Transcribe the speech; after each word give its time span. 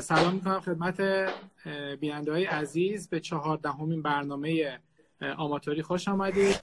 سلام 0.00 0.34
می‌کنم 0.34 0.60
خدمت 0.60 1.00
بیننده 2.00 2.32
های 2.32 2.44
عزیز. 2.44 3.08
به 3.08 3.20
چهاردهمین 3.20 4.02
برنامه 4.02 4.78
آماتوری 5.36 5.82
خوش 5.82 6.08
آمدید. 6.08 6.56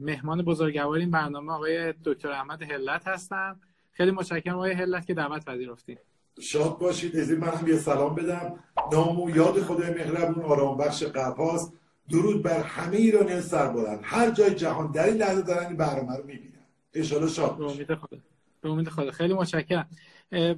مهمان 0.00 0.42
بزرگوار 0.42 0.98
این 0.98 1.10
برنامه 1.10 1.52
آقای 1.52 1.94
دکتر 2.04 2.30
احمد 2.30 2.62
هلت 2.62 3.08
هستن 3.08 3.60
خیلی 3.92 4.10
متشکرم 4.10 4.54
آقای 4.54 4.72
هلت 4.72 5.06
که 5.06 5.14
دعوت 5.14 5.44
پذیرفتید 5.44 6.09
شاد 6.40 6.78
باشید. 6.78 7.16
از 7.16 7.30
من 7.30 7.48
هم 7.48 7.68
یه 7.68 7.76
سلام 7.76 8.14
بدم. 8.14 8.64
نام 8.92 9.20
و 9.20 9.30
یاد 9.30 9.62
خدای 9.62 9.90
مهربون 9.90 10.44
آرام 10.44 10.76
بخش 10.76 11.02
قرپاس 11.02 11.72
درود 12.10 12.42
بر 12.42 12.62
همه 12.62 12.96
ایرانی 12.96 13.40
سر 13.40 13.68
بلند 13.68 14.00
هر 14.02 14.30
جای 14.30 14.54
جهان 14.54 14.92
در 14.92 15.04
این 15.04 15.16
لحظه 15.16 15.42
دارن 15.42 15.66
این 15.66 15.76
برنامه 15.76 16.16
رو 16.16 16.26
می‌بینن. 16.26 16.66
ان 16.94 17.02
شاد 17.02 17.26
خدا. 17.26 18.18
به 18.60 18.70
امید 18.70 18.88
خدا. 18.88 19.10
خیلی 19.10 19.34
متشکرم. 19.34 19.88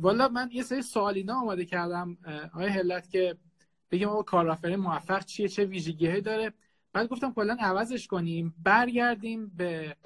والا 0.01 0.29
من 0.29 0.49
یه 0.53 0.63
سری 0.63 0.83
سوالینا 0.83 1.41
آماده 1.41 1.65
کردم. 1.65 2.17
آقای 2.55 2.69
هلت 2.69 3.11
که 3.11 3.37
بگیم 3.91 4.09
آقا 4.09 4.23
کارآفرین 4.23 4.77
موفق 4.77 5.25
چیه 5.25 5.49
چه 5.49 5.65
ویژگیهایی 5.65 6.21
داره. 6.21 6.53
بعد 6.93 7.09
گفتم 7.09 7.33
کلا 7.33 7.57
عوضش 7.61 8.07
کنیم. 8.07 8.55
برگردیم 8.65 9.53
به 9.57 9.97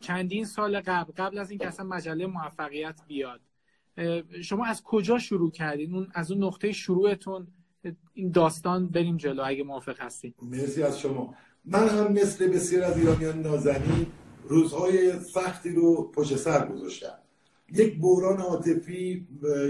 چندین 0.00 0.44
سال 0.44 0.80
قبل 0.80 1.12
قبل 1.16 1.38
از 1.38 1.50
اینکه 1.50 1.66
اصلا 1.66 1.86
مجله 1.86 2.26
موفقیت 2.26 3.00
بیاد. 3.06 3.40
شما 4.42 4.66
از 4.66 4.82
کجا 4.82 5.18
شروع 5.18 5.50
کردین؟ 5.50 5.94
اون 5.94 6.08
از 6.14 6.30
اون 6.30 6.44
نقطه 6.44 6.72
شروعتون 6.72 7.46
این 8.14 8.30
داستان 8.30 8.88
بریم 8.88 9.16
جلو 9.16 9.42
اگه 9.46 9.64
موافق 9.64 10.00
هستین. 10.00 10.34
مرسی 10.42 10.82
از 10.82 11.00
شما. 11.00 11.34
من 11.64 11.88
هم 11.88 12.12
مثل 12.12 12.48
بسیار 12.48 12.84
از 12.84 12.98
ایرانیان 12.98 13.42
نازنین 13.42 14.06
روزهای 14.48 15.20
سختی 15.20 15.70
رو 15.70 16.10
پشت 16.14 16.36
سر 16.36 16.66
گذاشتم. 16.66 17.18
یک 17.72 18.00
بحران 18.00 18.40
عاطفی 18.40 19.26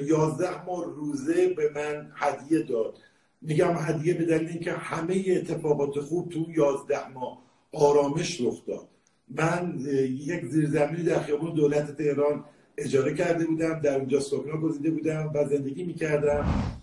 یازده 0.07 0.65
ماه 0.65 0.85
روزه 0.85 1.49
به 1.49 1.71
من 1.75 2.13
هدیه 2.15 2.63
داد. 2.63 2.99
میگم 3.43 3.75
هدیه 3.77 4.15
به 4.15 4.25
دلیل 4.25 4.49
اینکه 4.49 4.73
همه 4.73 5.25
اتفاقات 5.29 6.01
خوب 6.01 6.29
تو 6.29 6.47
یازده 6.51 7.09
ماه 7.09 7.43
آرامش 7.73 8.41
رخ 8.41 8.67
داد. 8.67 8.89
من 9.29 9.79
یک 10.11 10.45
زیرزمینی 10.45 11.03
در 11.03 11.23
خیابون 11.23 11.55
دولت 11.55 11.97
تهران 11.97 12.45
اجاره 12.81 13.15
کرده 13.15 13.47
بودم 13.47 13.81
در 13.81 13.97
اونجا 13.97 14.21
سکنا 14.21 14.57
گزیده 14.57 14.91
بودم 14.91 15.31
و 15.35 15.49
زندگی 15.49 15.85
می‌کردم 15.85 16.75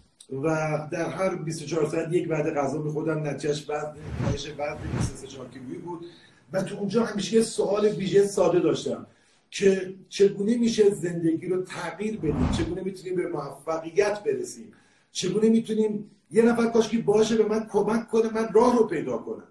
و 0.44 0.48
در 0.92 1.09
هر 1.09 1.36
24 1.36 1.90
ساعت 1.90 2.14
یک 2.14 2.30
وعده 2.30 2.52
غذا 2.52 2.81
میخوردم 2.81 3.28
نتیجهش 3.28 3.70
وزن 3.70 3.94
کاهش 4.23 4.52
وزن 4.58 4.78
24 5.00 5.48
کیلویی 5.48 5.78
بود. 5.78 6.06
و 6.53 6.64
تو 6.64 6.75
اونجا 6.75 7.06
همیشه 7.06 7.36
یه 7.36 7.42
سوال 7.42 7.86
ویژه 7.86 8.28
ساده 8.28 8.59
داشتم 8.59 9.08
که 9.52 9.94
چگونه 10.09 10.58
میشه 10.58 10.90
زندگی 10.90 11.48
رو 11.48 11.62
تغییر 11.62 12.18
بدیم؟ 12.18 12.50
چگونه 12.58 12.81
می‌تونیم 12.81 13.16
به 13.16 13.28
موفقیت 13.28 14.23
برسیم؟ 14.23 14.73
چگونه 15.12 15.50
می‌تونیم 15.50 16.12
یه 16.31 16.44
نفر 16.44 16.68
کاشکی 16.68 16.98
باشه 16.98 17.36
به 17.36 17.45
من 17.45 17.68
کمک 17.72 18.09
کنه 18.09 18.34
من 18.34 18.50
راه 18.53 18.78
رو 18.78 18.88
پیدا 18.88 19.18
کنم؟ 19.18 19.48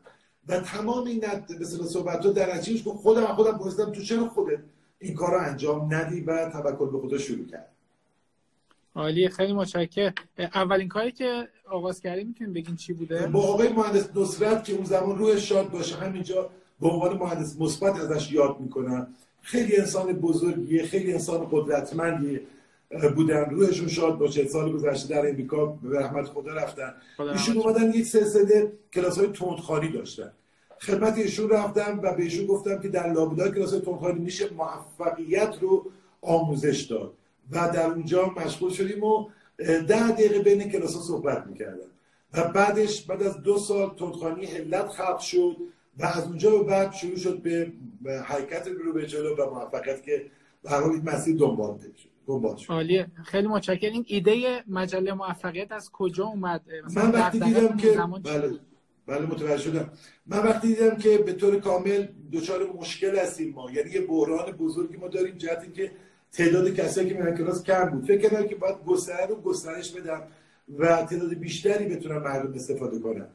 و 0.49 0.61
تمام 0.61 1.07
این 1.07 1.25
مثل 1.61 1.85
صحبت 1.85 2.27
ها 2.27 2.33
در 2.33 2.57
نتیجه 2.57 2.91
خودم 2.91 3.27
خودم 3.27 3.59
پرسیدم 3.59 3.93
تو 3.93 4.03
چرا 4.03 4.29
خودت 4.29 4.59
این 4.99 5.15
کار 5.15 5.31
رو 5.31 5.41
انجام 5.41 5.95
ندی 5.95 6.21
و 6.21 6.51
توکل 6.51 6.87
به 6.87 6.99
خدا 6.99 7.19
شروع 7.19 7.47
کرد. 7.47 7.69
عالی 8.95 9.29
خیلی 9.29 9.53
متشکرم. 9.53 10.15
اولین 10.39 10.89
کاری 10.89 11.13
که 11.13 11.49
آغاز 11.71 12.01
کردی 12.01 12.25
می‌تونیم 12.25 12.53
بگین 12.53 12.77
چی 12.77 12.93
بوده؟ 12.93 13.27
با 13.27 13.41
آقای 13.41 13.69
مهندس 13.69 14.17
نصرت 14.17 14.65
که 14.65 14.73
اون 14.73 14.85
زمان 14.85 15.19
روح 15.19 15.37
شاد 15.37 15.71
باشه 15.71 15.97
همینجا 15.97 16.51
به 16.81 16.89
عنوان 16.89 17.17
مهندس 17.19 17.61
مثبت 17.61 18.01
ازش 18.01 18.33
یاد 18.33 18.61
می‌کنم 18.61 19.07
خیلی 19.43 19.77
انسان 19.77 20.13
بزرگیه 20.13 20.87
خیلی 20.87 21.13
انسان 21.13 21.49
قدرتمندیه 21.51 22.41
بودن. 23.15 23.51
روحشون 23.51 23.89
شاد 23.89 24.19
باشه. 24.19 24.49
سال 24.49 24.73
گذشته 24.73 25.15
در 25.15 25.29
امریکا 25.29 25.67
به 25.67 25.99
رحمت 25.99 26.25
خدا 26.27 26.55
رفتن. 26.55 26.95
ایشون 27.19 27.57
اومدن 27.57 27.93
یک 27.93 28.07
سلسله 28.07 28.73
کلاس 28.93 29.19
های 29.19 29.29
تندخانی 29.29 29.89
داشتن. 29.89 30.33
خدمت 30.81 31.19
ایشون 31.19 31.51
رفتم 31.51 32.01
و 32.03 32.15
به 32.15 32.23
ایشون 32.23 32.47
گفتم 32.47 32.81
که 32.81 32.89
در 32.89 33.13
لابدا 33.13 33.51
کلاس 33.51 33.73
های 33.73 33.81
تندخانی 33.81 34.21
میشه 34.21 34.49
موفقیت 34.55 35.55
رو 35.61 35.91
آموزش 36.23 36.81
داد. 36.81 37.13
و 37.51 37.71
در 37.75 37.87
اونجا 37.87 38.35
مشغول 38.37 38.71
شدیم 38.71 39.05
و 39.05 39.29
ده 39.59 40.11
دقیقه 40.11 40.39
بین 40.39 40.71
کلاس 40.71 40.95
ها 40.95 41.01
صحبت 41.01 41.47
می‌کردم 41.47 41.89
و 42.35 42.49
بعدش 42.49 43.03
بعد 43.03 43.23
از 43.23 43.43
دو 43.43 43.59
سال 43.59 43.95
تندخانی 43.99 44.47
علت 44.47 44.89
خلق 44.89 45.19
شد 45.19 45.57
و 45.99 46.05
از 46.05 46.27
اونجا 46.27 46.51
به 46.51 46.65
بعد 46.65 46.93
شروع 46.93 47.17
شد 47.17 47.43
به 47.43 47.73
حرکت 48.25 48.69
رو 48.69 48.93
به 48.93 49.07
جلو 49.07 49.37
و 49.37 49.51
موفقیت 49.51 50.03
که 50.03 50.27
در 50.63 50.81
حال 50.81 50.91
این 50.91 51.03
مسیر 51.05 51.37
دنبال 51.37 51.79
شد. 52.57 52.73
عالیه. 52.73 53.07
خیلی 53.25 53.49
متشکرم. 53.49 53.93
این 53.93 54.05
ایده 54.09 54.65
مجله 54.69 55.13
موفقیت 55.13 55.73
از 55.73 55.91
کجا 55.93 56.25
اومد؟ 56.25 56.63
من 56.97 57.11
وقتی 57.11 57.41
دیدم 57.41 57.77
که 57.77 57.99
بله. 58.25 58.53
بله 59.07 59.27
متوجه 59.27 59.63
شدم. 59.63 59.91
من 60.27 60.39
وقتی 60.39 60.69
دیدم 60.69 60.97
که 60.97 61.19
به 61.19 61.33
طور 61.33 61.61
کامل 61.61 62.07
دچار 62.33 62.67
مشکل 62.81 63.19
هستیم 63.19 63.53
ما 63.55 63.71
یعنی 63.71 63.91
یه 63.91 64.01
بحران 64.01 64.53
بزرگی 64.53 64.97
ما 64.97 65.09
داریم 65.09 65.37
جهت 65.37 65.75
که 65.75 65.91
تعداد 66.33 66.75
کسایی 66.75 67.09
که 67.09 67.15
میرن 67.15 67.37
کلاس 67.37 67.63
کم 67.63 67.85
بود. 67.85 68.05
فکر 68.05 68.29
کردم 68.29 68.47
که 68.47 68.55
باید 68.55 68.77
گستره 68.87 69.27
رو 69.27 69.35
گسترش 69.35 69.93
بدم 69.93 70.23
و 70.79 70.87
تعداد 70.87 71.35
بیشتری 71.35 71.87
بتونم 71.87 72.23
مردم 72.23 72.55
استفاده 72.55 72.99
کنم. 72.99 73.27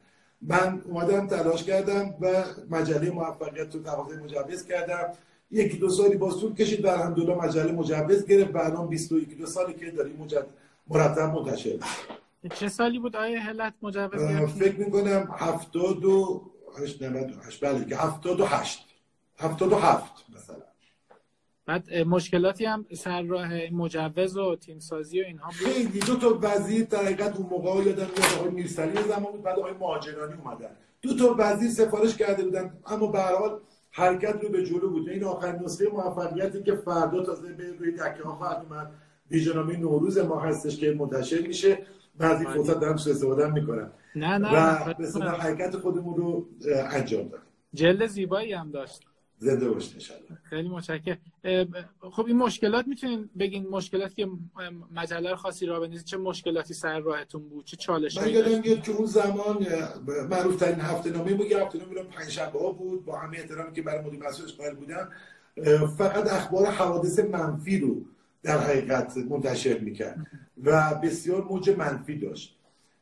من 0.42 0.82
اومدم 0.86 1.28
تلاش 1.28 1.64
کردم 1.64 2.16
و 2.22 2.44
مجله 2.70 3.12
موفقیت 3.12 3.76
رو 3.76 3.84
تقاضای 3.84 4.18
مجوز 4.18 4.66
کردم. 4.66 5.14
یکی 5.52 5.78
دو 5.78 5.90
سالی 5.90 6.16
باز 6.16 6.40
طول 6.40 6.54
کشید 6.54 6.82
بر 6.82 6.94
الحمدلله 6.94 7.36
مجله 7.36 7.72
مجوز 7.72 8.26
گرفت. 8.26 8.52
بعدم 8.52 8.88
21 8.88 9.38
دو 9.38 9.46
سالی 9.46 9.74
که 9.74 9.92
داریم. 9.92 10.28
مرتب 10.88 11.22
منتشر 11.22 11.78
چه 12.50 12.70
سالی 12.70 13.00
بود 13.00 13.16
آیه 13.16 13.40
هلت 13.40 13.74
مجوز 13.82 14.22
فکر 14.60 14.80
می‌کنم 14.80 15.30
78 15.38 17.02
98 17.04 17.66
بله 17.66 17.86
که 17.86 17.96
78 17.96 18.88
77 19.40 20.26
مثلا. 20.36 20.56
بعد 21.66 21.94
مشکلاتی 21.94 22.66
هم 22.66 22.86
سر 22.94 23.22
راه 23.22 23.70
مجوز 23.70 24.38
و 24.38 24.56
تیم 24.56 24.80
سازی 24.80 25.22
و 25.22 25.26
اینها 25.26 25.48
بود؟ 25.48 25.56
خیلی. 25.68 26.00
دو 26.00 26.16
تا 26.16 26.40
وزیر 26.42 26.86
در 26.86 27.04
حقیقت 27.04 27.38
اون 27.38 27.50
موقع 27.50 27.70
یادم 27.70 28.08
میاد 28.18 28.34
آقای 28.40 28.50
میرسلی 28.50 29.04
زمان 29.04 29.32
بود 29.32 29.44
بعد 29.44 29.60
آقای 29.60 29.74
مهاجرانی 29.74 30.34
اومدن. 30.34 30.70
دو 31.02 31.16
تا 31.16 31.36
وزیر 31.38 31.70
سفارش 31.70 32.18
کرده 32.18 32.44
بودن. 32.44 32.78
اما 32.88 33.08
به 33.08 33.20
هر 33.20 33.36
حال 33.36 33.60
حرکت 33.92 34.44
رو 34.44 34.50
به 34.50 34.66
جلو 34.66 34.90
بود. 34.90 35.10
این 35.10 35.24
آخرین 35.24 35.64
نسخه 35.64 35.88
موفقیتی 35.88 36.64
که 36.64 36.76
فردا 36.76 37.24
تازه 37.24 37.54
به 37.54 37.74
روی 37.80 37.92
دکه 37.92 38.24
ها 38.24 38.36
خواهد 38.36 38.66
اومد. 38.70 38.92
ویژنامه 39.32 39.78
نوروز 39.78 40.18
ما 40.18 40.40
هستش 40.40 40.78
که 40.78 40.92
منتشر 40.92 41.42
میشه. 41.42 41.86
بعضی 42.22 42.46
فرصت 42.46 42.80
دارم 42.80 42.98
سو 42.98 43.10
استفاده 43.10 43.52
می‌کنم 43.52 43.92
نه 44.16 44.38
نه 44.38 44.86
و 44.90 44.94
به 45.20 45.32
حرکت 45.32 45.78
خودمون 45.78 46.16
رو 46.16 46.48
انجام 46.68 47.24
دادیم. 47.24 47.46
جلد 47.74 48.06
زیبایی 48.06 48.54
هم 48.54 48.72
داشت. 48.72 49.02
زنده 49.38 49.70
باشید 49.70 50.02
خیلی 50.44 50.70
متشکرم. 50.70 51.18
خب 52.00 52.26
این 52.26 52.38
مشکلات 52.38 52.88
می‌تونین 52.88 53.30
بگین؟ 53.40 53.68
مشکلاتی 53.68 54.16
که 54.16 54.28
مجله 54.96 55.36
خاصی 55.36 55.66
را 55.66 55.80
بندازید 55.80 56.06
چه 56.06 56.18
مشکلاتی 56.18 56.74
سر 56.74 57.00
راهتون 57.00 57.50
بود؟ 57.50 57.66
چه 57.66 57.78
چالش 57.78 58.18
من 58.18 58.30
یادم 58.30 58.62
میاد 58.62 58.82
که 58.84 58.92
اون 58.92 59.06
زمان 59.06 59.66
معروف 60.30 60.56
ترین 60.56 60.80
هفته 60.80 61.10
نامه 61.10 61.34
بود. 61.34 61.52
هفته 61.52 61.80
نامه 61.80 62.04
پنج 62.04 62.30
شنبه 62.30 62.60
ها 62.60 62.72
بود. 62.72 63.06
با 63.06 63.18
همه 63.18 63.38
احترامی 63.38 63.74
که 63.74 63.82
برای 63.82 64.06
مدیر 64.06 64.28
مسئولش 64.28 64.54
قائل 64.54 64.76
بودم. 64.76 65.10
فقط 65.98 66.34
اخبار 66.34 66.66
حوادث 66.66 67.20
منفی 67.20 67.80
رو 67.80 68.02
در 68.44 68.58
حقیقت 68.58 69.18
منتشر 69.18 69.78
می‌کرد. 69.78 70.28
و 70.64 70.94
بسیار 71.04 71.44
موج 71.44 71.70
منفی 71.70 72.18
داشت. 72.18 72.58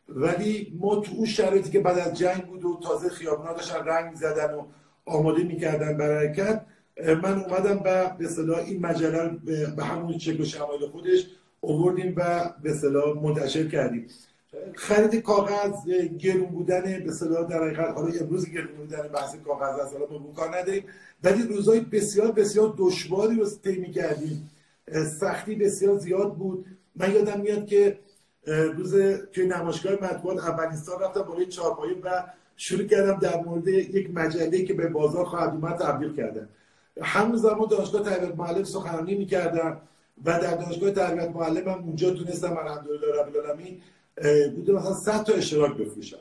ولی 0.09 0.77
ما 0.79 0.95
تو 0.95 1.11
اون 1.15 1.25
شرایطی 1.25 1.69
که 1.69 1.79
بعد 1.79 1.99
از 1.99 2.17
جنگ 2.17 2.45
بود 2.45 2.65
و 2.65 2.79
تازه 2.83 3.09
خیابونا 3.09 3.53
داشتن 3.53 3.85
رنگ 3.85 4.15
زدن 4.15 4.53
و 4.53 4.65
آماده 5.05 5.43
می‌کردن 5.43 5.97
برای 5.97 6.27
حرکت 6.27 6.65
من 7.23 7.43
اومدم 7.43 7.81
و 7.85 8.09
به 8.09 8.27
صلاح 8.27 8.59
این 8.59 8.81
مجله 8.85 9.29
به 9.75 9.83
همون 9.83 10.17
شکل 10.17 10.41
و 10.41 10.45
شمایل 10.45 10.87
خودش 10.87 11.25
اووردیم 11.61 12.13
و 12.17 12.53
به 12.63 12.73
صلاح 12.73 13.23
منتشر 13.23 13.67
کردیم. 13.67 14.07
خرید 14.75 15.15
کاغذ 15.15 15.87
گرون 16.19 16.45
بودن 16.45 17.03
به 17.05 17.11
صلاح 17.11 17.49
در 17.49 17.63
حقیقت 17.63 17.95
حالا 17.95 18.13
امروز 18.21 18.49
گرون 18.49 18.75
بودن 18.77 19.07
بحث 19.07 19.35
کاغذ 19.35 19.79
از 19.79 19.93
حالا 19.93 20.05
ما 20.05 20.33
کار 20.35 20.57
نداریم. 20.57 20.83
ولی 21.23 21.43
روزهای 21.43 21.79
بسیار 21.79 22.31
بسیار 22.31 22.73
دشواری 22.77 23.35
رو 23.35 23.49
طی 23.63 23.91
کردیم 23.91 24.49
سختی 24.93 25.55
بسیار 25.55 25.97
زیاد 25.97 26.35
بود. 26.35 26.65
من 26.95 27.11
یادم 27.11 27.41
میاد 27.41 27.65
که 27.65 27.99
روز 28.47 28.95
توی 29.33 29.47
نمایشگاه 29.47 29.93
مطبوعات 29.93 30.37
اولین 30.37 30.77
سال 30.77 31.03
رفتم 31.03 31.21
بالای 31.21 31.45
چهارپایه 31.45 31.95
و 32.03 32.23
شروع 32.57 32.83
کردم 32.83 33.19
در 33.19 33.43
مورد 33.43 33.67
یک 33.67 34.09
مجله 34.13 34.63
که 34.65 34.73
به 34.73 34.87
بازار 34.87 35.25
خواهد 35.25 35.49
اومد 35.49 35.75
تبلیغ 35.75 36.15
کردم 36.15 36.49
همون 37.01 37.37
زمان 37.37 37.67
دانشگاه 37.69 38.03
تحویل 38.03 38.31
معلم 38.31 38.63
سخنرانی 38.63 39.15
می‌کردم 39.15 39.81
و 40.25 40.39
در 40.39 40.55
دانشگاه 40.55 40.91
تربیت 40.91 41.29
معلمم 41.29 41.83
اونجا 41.83 42.11
تونستم 42.11 42.57
الحمدلله 42.57 43.21
رب 43.21 43.35
العالمین 43.35 43.81
بوده 44.55 44.73
مثلا 44.73 44.93
100 44.93 45.23
تا 45.23 45.33
اشتراک 45.33 45.77
بفروشم. 45.77 46.17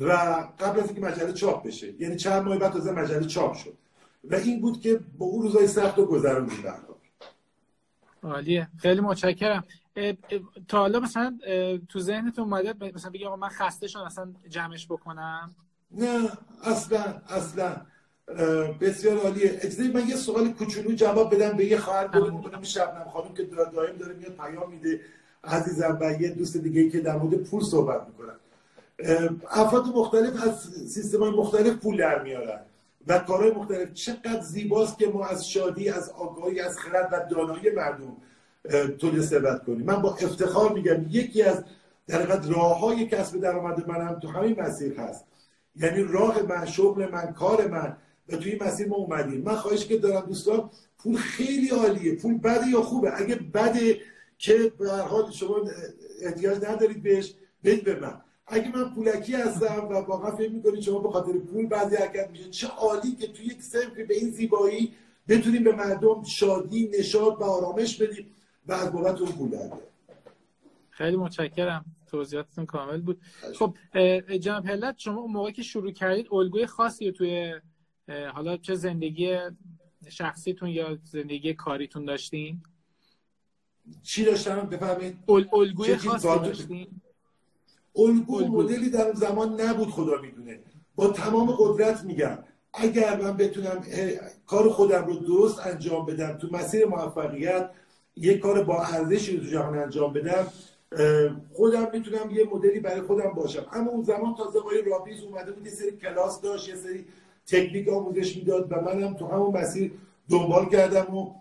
و 0.00 0.12
قبل 0.60 0.80
از 0.80 0.86
اینکه 0.86 1.00
مجله 1.00 1.32
چاپ 1.32 1.66
بشه 1.66 1.94
یعنی 1.98 2.16
چند 2.16 2.42
ماه 2.42 2.58
بعد 2.58 2.72
تازه 2.72 2.92
مجله 2.92 3.26
چاپ 3.26 3.54
شد. 3.54 3.74
و 4.30 4.34
این 4.34 4.60
بود 4.60 4.80
که 4.80 5.00
با 5.18 5.26
اون 5.26 5.42
روزای 5.42 5.66
سخت 5.66 5.98
رو 5.98 6.04
گذروندیم 6.04 6.64
عالیه. 8.22 8.68
خیلی 8.78 9.00
متشکرم. 9.00 9.64
تا 10.68 10.78
حالا 10.78 11.00
مثلا 11.00 11.38
تو 11.88 12.00
ذهنتون 12.00 12.44
اومده 12.44 12.92
مثلا 12.94 13.10
بگی 13.10 13.24
آقا 13.24 13.36
من 13.36 13.48
خسته 13.48 13.88
شدم 13.88 14.06
مثلا 14.06 14.32
جمعش 14.48 14.86
بکنم؟ 14.86 15.54
نه 15.90 16.28
اصلا 16.62 17.22
اصلا. 17.28 17.76
بسیار 18.80 19.18
عالیه. 19.18 19.58
اجازه 19.62 19.92
من 19.92 20.08
یه 20.08 20.16
سوال 20.16 20.52
کوچولو 20.52 20.92
جواب 20.92 21.34
بدم 21.34 21.56
به 21.56 21.64
یه 21.64 21.78
خواهر 21.78 22.30
می‌کنم 22.30 22.62
شبنم 22.62 23.08
خانم 23.12 23.34
که 23.34 23.42
دائم 23.42 23.96
داره 23.96 24.14
میاد 24.14 24.32
پیام 24.32 24.70
میده. 24.70 25.00
عزیزم 25.44 25.98
و 26.00 26.12
یه 26.20 26.28
دوست 26.28 26.56
دیگه 26.56 26.80
ای 26.80 26.90
که 26.90 27.00
در 27.00 27.16
مورد 27.16 27.36
پول 27.36 27.62
صحبت 27.62 28.06
می‌کنن. 28.06 28.34
افراد 29.50 29.86
مختلف 29.86 30.42
از 30.42 30.60
سیستم 30.88 31.22
های 31.22 31.30
مختلف 31.30 31.76
پول 31.76 31.96
در 31.96 32.22
میارن. 32.22 32.60
و 33.08 33.18
کارهای 33.18 33.50
مختلف. 33.50 33.92
چقدر 33.92 34.40
زیباست 34.40 34.98
که 34.98 35.06
ما 35.06 35.26
از 35.26 35.50
شادی 35.50 35.88
از 35.88 36.10
آگاهی 36.10 36.60
از 36.60 36.78
خرد 36.78 37.08
و 37.12 37.34
دانایی 37.34 37.70
مردم 37.70 38.16
تولید 38.98 39.22
ثروت 39.22 39.64
کنیم. 39.64 39.86
من 39.86 40.02
با 40.02 40.10
افتخار 40.10 40.72
میگم 40.72 41.06
یکی 41.10 41.42
از 41.42 41.64
در 42.06 42.40
راه 42.40 42.80
های 42.80 43.06
کسب 43.06 43.40
درآمد 43.40 43.88
منم 43.88 44.18
تو 44.18 44.28
همین 44.28 44.60
مسیر 44.60 45.00
هست. 45.00 45.24
یعنی 45.76 46.02
راه 46.02 46.42
من 46.42 46.66
شغل 46.66 47.10
من 47.10 47.32
کار 47.32 47.66
من 47.66 47.96
و 48.28 48.36
توی 48.36 48.52
این 48.52 48.62
مسیر 48.62 48.88
ما 48.88 48.96
اومدیم. 48.96 49.40
من 49.40 49.56
خواهش 49.56 49.86
که 49.86 49.98
دارم 49.98 50.26
دوستان 50.26 50.70
پول 50.98 51.16
خیلی 51.16 51.68
عالیه. 51.68 52.14
پول 52.14 52.38
بده 52.38 52.66
یا 52.66 52.82
خوبه؟ 52.82 53.20
اگه 53.20 53.34
بده 53.34 54.00
که 54.38 54.72
به 54.78 54.90
هر 54.90 55.02
حال 55.02 55.30
شما 55.30 55.56
احتیاج 56.22 56.64
ندارید 56.64 57.02
بهش 57.02 57.34
بدید 57.64 57.84
به 57.84 58.00
من. 58.00 58.20
اگه 58.48 58.76
من 58.76 58.94
پولکی 58.94 59.34
هستم 59.34 59.88
و 59.90 59.92
واقعا 59.92 60.36
فکر 60.36 60.50
می‌کنید 60.50 60.80
شما 60.80 60.98
به 60.98 61.10
خاطر 61.10 61.32
پول 61.32 61.66
بعضی 61.66 61.96
حرکت 61.96 62.30
میشه 62.30 62.50
چه 62.50 62.66
عالی 62.66 63.12
که 63.12 63.26
توی 63.26 63.46
یک 63.46 63.62
سنفی 63.62 64.04
به 64.04 64.14
این 64.14 64.30
زیبایی 64.30 64.94
بتونیم 65.28 65.64
به 65.64 65.72
مردم 65.72 66.22
شادی 66.24 66.90
نشاط 66.98 67.40
و 67.40 67.44
آرامش 67.44 67.96
بدیم 67.96 68.26
و 68.66 68.72
از 68.72 68.92
بابت 68.92 69.20
اون 69.20 69.32
پول 69.32 69.58
خیلی 70.90 71.16
متشکرم. 71.16 71.84
توضیحاتتون 72.06 72.66
کامل 72.66 73.00
بود. 73.00 73.20
خب 73.58 73.74
جناب 74.40 74.66
هلت 74.66 74.98
شما 74.98 75.20
اون 75.20 75.32
موقع 75.32 75.50
که 75.50 75.62
شروع 75.62 75.90
کردید 75.90 76.26
الگوی 76.32 76.66
خاصی 76.66 77.12
توی 77.12 77.54
حالا 78.34 78.56
چه 78.56 78.74
زندگی 78.74 79.38
شخصیتون 80.08 80.68
یا 80.68 80.98
زندگی 81.04 81.54
کاریتون 81.54 82.04
داشتین؟ 82.04 82.62
چی 84.02 84.24
داشتم؟ 84.24 84.60
بفهمید 84.60 85.18
الگوی 85.52 85.96
خاصی 85.96 86.28
داشتین؟ 86.28 87.00
الگو 87.98 88.46
مدلی 88.46 88.90
در 88.90 89.06
اون 89.06 89.14
زمان 89.14 89.60
نبود 89.60 89.88
خدا 89.88 90.20
می‌دونه. 90.22 90.58
با 90.96 91.08
تمام 91.08 91.56
قدرت 91.58 92.04
میگم. 92.04 92.38
اگر 92.74 93.20
من 93.20 93.36
بتونم 93.36 93.84
کار 94.46 94.68
خودم 94.68 95.06
رو 95.06 95.14
درست 95.14 95.66
انجام 95.66 96.06
بدم 96.06 96.32
تو 96.32 96.48
مسیر 96.52 96.86
موفقیت 96.86 97.70
یک 98.16 98.38
کار 98.38 98.62
با 98.64 98.82
ارزشی 98.82 99.36
رو 99.36 99.44
تو 99.44 99.50
جهان 99.50 99.78
انجام 99.78 100.12
بدم 100.12 100.46
خودم 101.52 101.88
می‌تونم 101.92 102.30
یه 102.30 102.48
مدلی 102.52 102.80
برای 102.80 103.00
خودم 103.00 103.30
باشم. 103.30 103.66
اما 103.72 103.90
اون 103.90 104.02
زمان 104.02 104.34
تازه 104.34 104.58
آقای 104.58 104.82
رابیز 104.82 105.22
اومده 105.22 105.52
بود 105.52 105.66
یه 105.66 105.72
سری 105.72 105.90
کلاس 105.90 106.40
داشت 106.40 106.68
یه 106.68 106.74
سری 106.74 107.04
تکنیک 107.46 107.88
آموزش 107.88 108.36
می‌داد 108.36 108.72
و 108.72 108.80
منم 108.80 109.14
تو 109.14 109.26
همون 109.26 109.56
مسیر 109.56 109.92
دنبال 110.30 110.68
کردم 110.68 111.14
و 111.14 111.34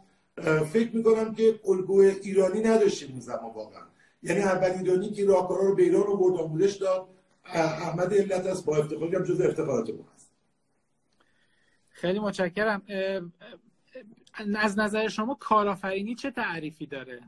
فکر 0.74 0.96
می‌کنم 0.96 1.34
که 1.36 1.60
الگوی 1.68 2.08
ایرانی 2.08 2.62
نداشتیم 2.62 3.10
اون 3.12 3.20
زمان 3.20 3.52
واقعا. 3.56 3.82
یعنی 4.24 4.42
اولین 4.42 4.80
ایرانی 4.80 5.12
که 5.12 5.26
راهکارا 5.26 5.62
رو 5.62 5.76
به 5.76 5.84
ایران 5.84 6.04
رو 6.04 6.38
آموزش 6.38 6.76
داد. 6.76 7.08
احمد 7.46 8.14
علت 8.14 8.46
است 8.46 8.66
با 8.66 8.78
افتخاری 8.78 9.16
هم 9.16 9.24
جز 9.24 9.42
افتخارات 9.42 9.90
ما 9.90 10.06
هست 10.16 10.32
خیلی 11.90 12.20
متشکرم. 12.20 12.82
از 14.56 14.80
نظر 14.80 15.08
شما 15.08 15.38
کارآفرینی 15.40 16.16
چه 16.16 16.32
تعریفی 16.32 16.86
داره؟ 16.86 17.22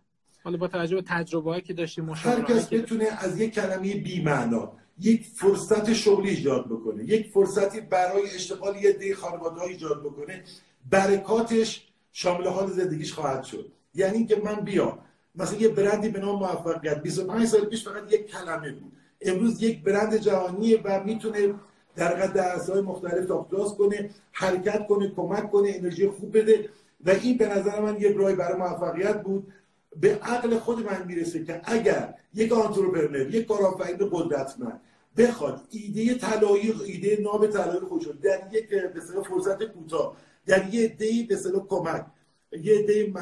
حالا 0.44 0.58
با 0.58 0.68
توجه 0.68 0.96
به 0.96 1.02
تجربه 1.02 1.62
که 1.62 1.74
داشتیم 1.74 2.10
هر 2.10 2.42
کس 2.42 2.74
بتونه 2.74 3.06
از 3.20 3.40
یک 3.40 3.54
کلمه 3.54 3.96
بی 3.96 4.22
معنا 4.22 4.72
یک 5.00 5.26
فرصت 5.26 5.94
شغلی 5.94 6.30
ایجاد 6.30 6.66
بکنه 6.66 7.04
یک 7.04 7.28
فرصتی 7.32 7.82
برای 7.82 8.24
اشتغال 8.36 8.76
یه 8.76 8.92
دی 8.94 9.14
خانواده 9.14 9.62
ایجاد 9.62 10.04
بکنه 10.04 10.44
برکاتش 10.90 11.88
شامل 12.12 12.48
حال 12.48 12.68
زندگیش 12.68 13.14
خواهد 13.14 13.44
شد. 13.44 13.72
یعنی 13.94 14.18
اینکه 14.18 14.42
من 14.46 14.56
بیام 14.56 15.00
مثلا 15.36 15.58
یه 15.58 15.68
برندی 15.68 16.10
به 16.10 16.20
نام 16.20 16.40
موفقیت. 16.40 17.02
25 17.02 17.48
سال 17.48 17.66
پیش 17.66 17.88
فقط 17.88 18.14
یک 18.14 18.32
کلمه 18.32 18.72
بود. 18.72 18.92
امروز 19.22 19.64
یک 19.64 19.84
برند 19.84 20.16
جهانیه 20.16 20.82
و 20.84 21.04
می‌تونه 21.04 21.54
در 21.96 22.14
قد 22.14 22.38
های 22.70 22.82
مختلف 22.82 23.26
تاپتاز 23.26 23.76
کنه 23.76 24.10
حرکت 24.32 24.88
کنه 24.88 25.12
کمک 25.16 25.52
کنه 25.52 25.72
انرژی 25.76 26.08
خوب 26.08 26.38
بده. 26.38 26.70
و 27.06 27.10
این 27.10 27.38
به 27.38 27.48
نظر 27.48 27.80
من 27.80 27.96
یک 27.96 28.16
راهی 28.18 28.36
برای 28.36 28.58
موفقیت 28.58 29.24
بود. 29.24 29.54
به 29.96 30.16
عقل 30.16 30.58
خود 30.58 30.86
من 30.86 31.04
می‌رسه 31.08 31.44
که 31.44 31.62
اگر 31.64 32.14
یک 32.34 32.54
آنترپرنر 32.54 33.36
یک 33.36 33.48
کارآفرین 33.48 34.10
قدرتمند 34.12 34.82
بخواد 35.18 35.62
ایده 35.70 36.14
طلایی 36.16 36.74
ایده 36.86 37.20
نام 37.22 37.48
طلایی 37.48 37.80
خودش 37.80 38.06
در 38.06 38.40
یک 38.52 38.70
به 38.70 39.02
فرصت 39.30 39.64
کوتاه 39.64 40.16
در 40.46 40.74
یه 40.74 40.82
ایده 40.82 41.26
به 41.30 41.60
کمک 41.70 42.06
یه 42.52 42.74
ایده 42.74 43.14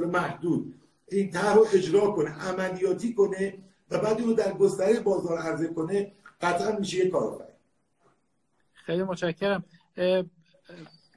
به 0.00 0.06
محدود 0.06 0.74
این 1.14 1.30
طرح 1.30 1.54
رو 1.54 1.66
اجرا 1.72 2.10
کنه 2.10 2.30
عملیاتی 2.30 3.14
کنه 3.14 3.58
و 3.90 3.98
بعد 3.98 4.20
اون 4.20 4.34
در 4.34 4.52
گستره 4.52 5.00
بازار 5.00 5.38
عرضه 5.38 5.68
کنه 5.68 6.12
قطعا 6.40 6.78
میشه 6.78 6.96
یه 6.96 7.10
کارآفرین. 7.10 7.54
خیلی 8.74 9.02
متشکرم. 9.02 9.64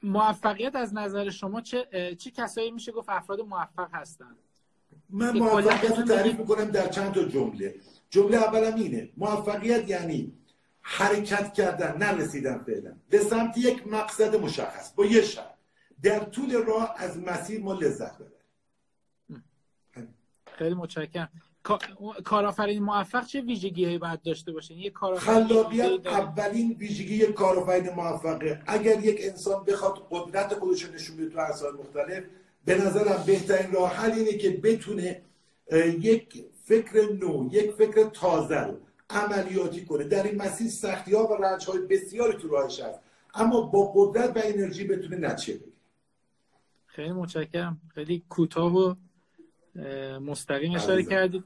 موفقیت 0.02 0.76
از 0.76 0.94
نظر 0.94 1.30
شما 1.30 1.60
چه 1.60 1.86
چه 2.18 2.30
کسایی 2.30 2.70
میشه 2.70 2.92
گفت 2.92 3.08
افراد 3.08 3.40
موفق 3.40 3.88
هستن؟ 3.92 4.36
من 5.10 5.38
موفقیت 5.38 5.98
رو 5.98 6.04
تعریف 6.04 6.38
می‌کنم 6.38 6.64
در 6.64 6.88
چند 6.88 7.12
تا 7.12 7.24
جمله. 7.24 7.74
جمله 8.10 8.36
اولم 8.36 8.74
اینه 8.74 9.08
موفقیت 9.16 9.88
یعنی 9.88 10.32
حرکت 10.80 11.52
کردن 11.54 11.96
نرسیدن 11.96 12.58
فعلا. 12.58 12.92
به 13.10 13.18
سمت 13.18 13.58
یک 13.58 13.86
مقصد 13.86 14.36
مشخص 14.36 14.92
با 14.92 15.04
یه 15.04 15.22
شرط. 15.22 15.54
در 16.02 16.18
طول 16.18 16.52
راه 16.52 16.94
از 16.96 17.18
مسیر 17.18 17.60
ما 17.60 17.72
لذت 17.72 18.14
ببریم. 18.14 18.37
خیلی 20.58 20.74
متشکرم. 20.74 21.28
کارآفرین 22.24 22.82
موفق 22.82 23.26
چه 23.26 23.40
ویژگی 23.40 23.84
هایی 23.84 23.98
باید 23.98 24.22
داشته 24.22 24.52
باشه 24.52 24.74
یک 24.74 24.94
خلاقیت 25.18 26.06
اولین 26.06 26.76
ویژگی 26.78 27.26
کارآفرین 27.26 27.90
موفقه. 27.90 28.62
اگر 28.66 29.04
یک 29.04 29.18
انسان 29.22 29.64
بخواد 29.64 30.06
قدرت 30.10 30.54
خودش 30.54 30.82
رو 30.82 30.94
نشون 30.94 31.16
بده 31.16 31.28
تو 31.28 31.40
عرصه‌های 31.40 31.74
مختلف 31.78 32.24
به 32.64 32.74
نظرم 32.74 33.24
بهترین 33.26 33.72
راه 33.72 33.94
حل 33.94 34.10
اینه 34.10 34.32
که 34.32 34.50
بتونه 34.50 35.22
یک 36.00 36.44
فکر 36.64 37.12
نو 37.12 37.48
یک 37.52 37.70
فکر 37.70 38.04
تازه 38.08 38.60
رو 38.60 38.76
عملیاتی 39.10 39.84
کنه. 39.84 40.04
در 40.04 40.22
این 40.22 40.42
مسیر 40.42 40.68
سختی 40.68 41.14
ها 41.14 41.26
و 41.26 41.42
رنج 41.42 41.64
های 41.64 41.78
بسیاری 41.78 42.38
تو 42.38 42.48
راهش 42.48 42.80
هست. 42.80 43.00
اما 43.34 43.60
با 43.60 43.92
قدرت 43.94 44.36
و 44.36 44.40
انرژی 44.44 44.84
بتونه 44.84 45.16
نتیجه 45.16 45.58
بگیره. 45.58 45.72
خیلی 46.86 47.12
متشکرم. 47.12 47.80
خیلی 47.94 48.22
کوتاه 48.28 48.74
و 48.76 48.94
مستقیم 50.20 50.74
اشاره 50.74 51.02
کردید. 51.02 51.44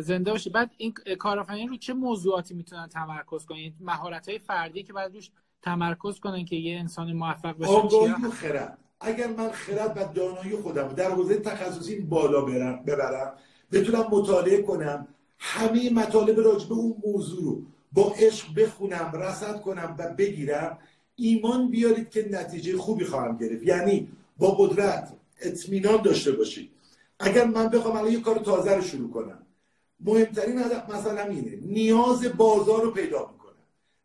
زنده 0.00 0.30
باشید 0.30 0.52
بعد 0.52 0.70
این 0.76 0.94
کارآفرین 1.18 1.68
رو 1.68 1.76
چه 1.76 1.92
موضوعاتی 1.92 2.54
می‌تونن 2.54 2.88
تمرکز 2.88 3.46
کنید 3.46 3.74
مهارت 3.80 4.28
های 4.28 4.38
فردی 4.38 4.82
که 4.82 4.92
بعد 4.92 5.14
روش 5.14 5.30
تمرکز 5.62 6.20
کنن 6.20 6.44
که 6.44 6.56
یه 6.56 6.78
انسان 6.78 7.12
موفق 7.12 7.58
بشه 7.58 7.70
آگاهی 7.70 8.12
و 8.12 8.30
خرد. 8.30 8.78
اگر 9.00 9.26
من 9.26 9.50
خرد 9.50 9.92
و 9.96 10.12
دانایی 10.14 10.56
خودم 10.56 10.88
در 10.88 11.10
حوزه 11.10 11.36
تخصصی 11.36 12.00
بالا 12.00 12.40
برم 12.40 12.84
ببرم 12.84 13.32
بتونم 13.72 14.06
مطالعه 14.10 14.62
کنم 14.62 15.08
همه 15.38 15.90
مطالب 15.92 16.40
راجع 16.40 16.68
به 16.68 16.74
اون 16.74 16.96
موضوع 17.06 17.42
رو 17.42 17.62
با 17.92 18.14
عشق 18.18 18.54
بخونم 18.54 19.12
رصد 19.14 19.60
کنم 19.60 19.94
و 19.98 20.14
بگیرم 20.18 20.78
ایمان 21.16 21.70
بیارید 21.70 22.10
که 22.10 22.28
نتیجه 22.30 22.76
خوبی 22.76 23.04
خواهم 23.04 23.36
گرفت. 23.36 23.66
یعنی 23.66 24.08
با 24.38 24.50
قدرت 24.50 25.12
اطمینان 25.42 26.02
داشته 26.02 26.32
باشید. 26.32 26.71
اگر 27.22 27.44
من 27.44 27.68
بخوام 27.68 27.96
الان 27.96 28.12
یه 28.12 28.20
کار 28.20 28.38
تازه 28.38 28.74
رو 28.74 28.82
شروع 28.82 29.10
کنم 29.10 29.46
مهمترین 30.00 30.58
هدف 30.58 30.90
مثلا 30.90 31.22
اینه 31.22 31.58
نیاز 31.62 32.24
بازار 32.24 32.82
رو 32.82 32.90
پیدا 32.90 33.30
می‌کنم. 33.32 33.52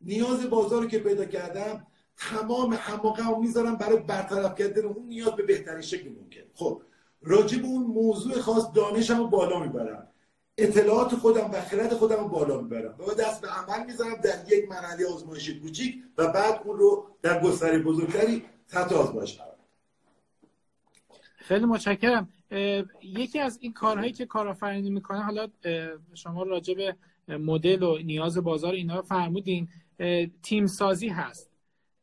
نیاز 0.02 0.50
بازار 0.50 0.82
رو 0.82 0.88
که 0.88 1.00
پیدا 1.00 1.26
کردم 1.26 1.88
تمام 2.18 2.74
حماقه 2.74 3.30
رو 3.30 3.36
می‌ذارم 3.36 3.76
برای 3.76 3.98
برطرف 3.98 4.56
کردن 4.56 4.86
اون 4.86 5.06
نیاز 5.08 5.32
به 5.32 5.44
بهترین 5.44 5.82
شکل 5.82 6.10
ممکن. 6.10 6.42
خب 6.54 6.82
راجع 7.22 7.58
به 7.58 7.68
اون 7.68 7.84
موضوع 7.84 8.40
خاص 8.40 8.64
دانشم 8.76 9.18
رو 9.18 9.28
بالا 9.28 9.60
می‌برم. 9.60 10.08
اطلاعات 10.58 11.16
خودم 11.16 11.52
و 11.52 11.62
خرد 11.62 11.94
خودم 11.94 12.16
رو 12.16 12.28
بالا 12.28 12.62
می‌برم. 12.62 12.96
و 13.08 13.14
دست 13.14 13.42
به 13.42 13.48
عمل 13.48 13.86
می‌ذارم 13.86 14.16
در 14.16 14.54
یک 14.54 14.70
مرحله 14.70 15.14
آزمایش 15.14 15.50
کوچیک 15.50 16.04
و 16.18 16.28
بعد 16.28 16.62
اون 16.66 16.78
رو 16.78 17.08
در 17.22 17.44
گستره 17.44 17.80
بزرگتری 17.80 18.46
تحت 18.70 18.94
آزمایش 18.94 19.40
خیلی 21.38 21.66
متشکرم. 21.66 22.30
یکی 23.02 23.40
از 23.40 23.58
این 23.62 23.74
کارهایی 23.74 24.12
که 24.12 24.26
کارآفرینی 24.26 24.90
می‌کنه 24.90 25.24
حالا 25.24 25.48
شما 26.14 26.44
راجع 26.44 26.74
به 26.74 26.96
مدل 27.38 27.84
و 27.84 27.98
نیاز 27.98 28.38
بازار 28.38 28.74
اینا 28.74 29.02
فرمودین 29.02 29.68
تیم 30.44 30.68
سازی 30.68 31.08
هست. 31.08 31.50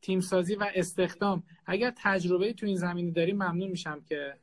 تیم 0.03 0.21
سازی 0.21 0.55
و 0.55 0.67
استخدام. 0.75 1.43
اگر 1.67 1.93
تجربه 1.97 2.53
تو 2.53 2.67
این 2.67 2.77
زمینی 2.77 3.11
داری 3.11 3.33
ممنون 3.33 3.69
میشم 3.69 4.01
که 4.09 4.35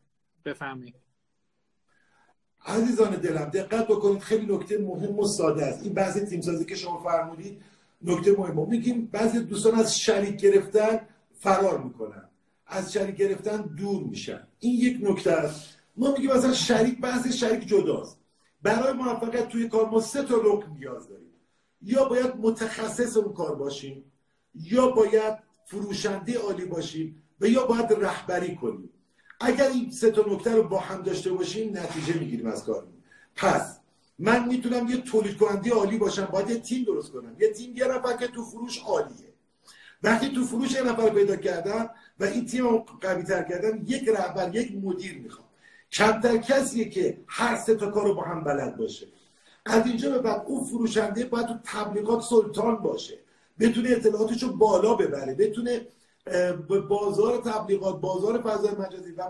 بفهمید 0.46 0.96
عزیزان 2.66 3.16
دلم 3.16 3.46
دقت 3.46 3.88
بکنید 3.88 4.20
خیلی 4.20 4.56
نکته 4.56 4.78
مهم 4.78 5.20
و 5.20 5.28
ساده 5.28 5.66
است. 5.66 5.84
این 5.84 5.94
بحث 5.94 6.18
تیم 6.18 6.42
سازی 6.42 6.66
که 6.66 6.76
شما 6.76 7.04
فرمودید 7.04 7.62
نکته 8.02 8.32
مهم. 8.38 8.70
میگیم 8.70 9.06
بعضی 9.06 9.40
دوستان 9.40 9.76
از 9.76 10.00
شریک 10.00 10.42
گرفتن 10.42 11.00
فرار 11.40 11.84
می‌کنن. 11.84 12.30
از 12.68 12.94
شریک 12.94 13.16
گرفتن 13.16 13.62
دور 13.62 14.04
میشن. 14.04 14.48
این 14.60 14.74
یک 14.74 14.98
نکته 15.02 15.32
است. 15.32 15.81
ما 16.02 16.12
میگیم 16.12 16.32
مثلا 16.32 16.54
شریک 16.54 17.02
بحث 17.02 17.28
شریک 17.28 17.68
جداست. 17.68 18.18
برای 18.62 18.94
موفقیت 18.94 19.50
توی 19.50 19.70
کار 19.70 19.90
ما 19.90 20.02
سه 20.02 20.24
تا 20.24 20.36
رکن 20.38 20.78
نیاز 20.80 21.10
داریم. 21.10 21.34
یا 21.82 22.06
باید 22.06 22.36
متخصص 22.38 23.18
اون 23.18 23.34
کار 23.34 23.56
باشیم 23.56 24.04
یا 24.56 24.88
باید 24.88 25.34
فروشنده 25.66 26.38
عالی 26.38 26.66
باشیم 26.66 27.24
و 27.42 27.48
یا 27.48 27.66
باید 27.66 27.94
رهبری 27.94 28.56
کنیم. 28.56 28.90
اگر 29.40 29.68
این 29.68 29.92
سه 29.92 30.12
تا 30.12 30.26
نکته 30.28 30.56
رو 30.56 30.64
با 30.64 30.80
هم 30.80 31.02
داشته 31.02 31.34
باشیم 31.34 31.78
نتیجه 31.78 32.20
می‌گیریم 32.20 32.48
از 32.48 32.64
کار 32.66 32.88
پس 33.36 33.78
من 34.20 34.48
می‌تونم 34.48 34.88
یه 34.88 34.98
تولید 34.98 35.38
کننده 35.38 35.72
عالی 35.72 35.98
باشم 35.98 36.26
باید 36.26 36.50
یه 36.50 36.60
تیم 36.60 36.84
درست 36.84 37.12
کنم. 37.12 37.36
یه 37.40 37.54
تیم 37.54 37.76
یه 37.76 37.86
نفر 37.86 38.18
که 38.18 38.28
تو 38.28 38.46
فروش 38.46 38.80
عالیه. 38.80 39.34
وقتی 40.04 40.30
تو 40.30 40.46
فروش 40.46 40.72
یه 40.72 40.82
نفر 40.82 41.10
پیدا 41.10 41.36
کردم 41.36 41.90
و 42.20 42.24
این 42.24 42.46
تیم 42.46 42.64
رو 42.64 42.86
قوی 43.02 43.24
تر 43.24 43.44
کردم 43.44 43.84
یک 43.88 44.10
رهبر 44.10 44.56
یک 44.56 44.76
مدیر 44.84 45.18
می‌خوام 45.18 45.51
کمتر 45.92 46.38
کسیه 46.38 46.90
که 46.90 47.18
هر 47.28 47.58
سه 47.58 47.76
تا 47.76 47.92
کار 47.92 48.08
رو 48.08 48.14
با 48.14 48.22
هم 48.22 48.44
بلد 48.44 48.78
باشه. 48.78 49.08
از 49.66 49.86
اینجا 49.88 50.12
به 50.12 50.20
بعد 50.20 50.44
اون 50.46 50.64
فروشنده 50.64 51.26
باید 51.26 51.48
تو 51.48 51.54
تبلیغات 51.64 52.22
سلطان 52.22 52.76
باشه. 52.76 53.18
بتونه 53.60 53.90
اطلاعاتش 53.90 54.44
رو 54.44 54.54
بالا 54.54 54.94
ببره. 54.94 55.36
بتونه 55.36 55.82
بازار 56.90 57.38
تبلیغات 57.38 58.02
بازار 58.02 58.42
فضای 58.42 58.72
مجازی 58.72 59.12
و 59.12 59.24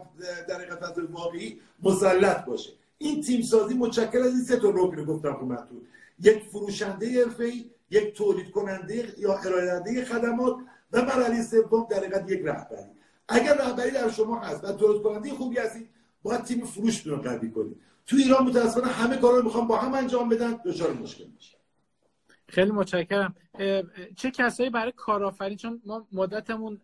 در 0.48 0.75
فضای 0.75 1.06
واقعی 1.06 1.60
مسلط 1.84 2.46
باشه. 2.46 2.70
این 2.98 3.22
تیم 3.22 3.41
سازی 3.41 3.74
متشکل 3.74 4.22
از 4.22 4.34
این 4.34 4.44
سه 4.44 4.58
تا 4.58 4.70
رکن 4.70 5.06
گفتم 5.06 5.34
خدمتتون 5.34 5.82
یک 6.20 6.44
فروشنده 6.51 7.25
حرفه‌ای 7.25 7.65
یک 7.89 8.13
تولید 8.13 8.51
کننده 8.51 9.13
یا 9.18 9.38
ارائه 9.38 10.06
خدمات 10.06 10.56
و 10.94 11.01
مرحله 11.01 11.44
سوم 11.44 11.88
در 11.89 11.98
حقیقت 11.98 12.32
یک 12.32 12.41
رهبری. 12.46 12.91
اگر 13.27 13.53
رهبری 13.53 13.91
در 13.91 14.10
شما 14.10 14.39
هست 14.39 14.63
و 14.63 14.72
تولید 14.72 15.03
کننده 15.03 15.30
خوبی 15.30 15.58
هستید 15.58 15.89
باید 16.24 16.44
تیم 16.44 16.66
فروش 16.66 17.08
رو 17.08 17.18
قوی 17.18 17.51
کنید 17.51 17.78
تو 18.06 18.16
ایران 18.16 18.44
متاسفانه 18.44 18.88
همه 18.88 19.18
کارا 19.18 19.38
رو 19.38 19.44
می‌خوام 19.44 19.68
با 19.68 19.78
هم 19.78 19.94
انجام 19.94 20.30
بدن 20.30 20.60
دچار 20.66 20.94
مشکل 20.94 21.25
میشه 21.36 21.58
خیلی 22.48 22.72
متشکرم. 22.72 23.36
چه 24.16 24.32
کسایی 24.32 24.70
برای 24.70 24.94
کارآفرین؟ 24.96 25.58
چون 25.58 25.82
ما 25.86 26.08
مدتمون 26.12 26.82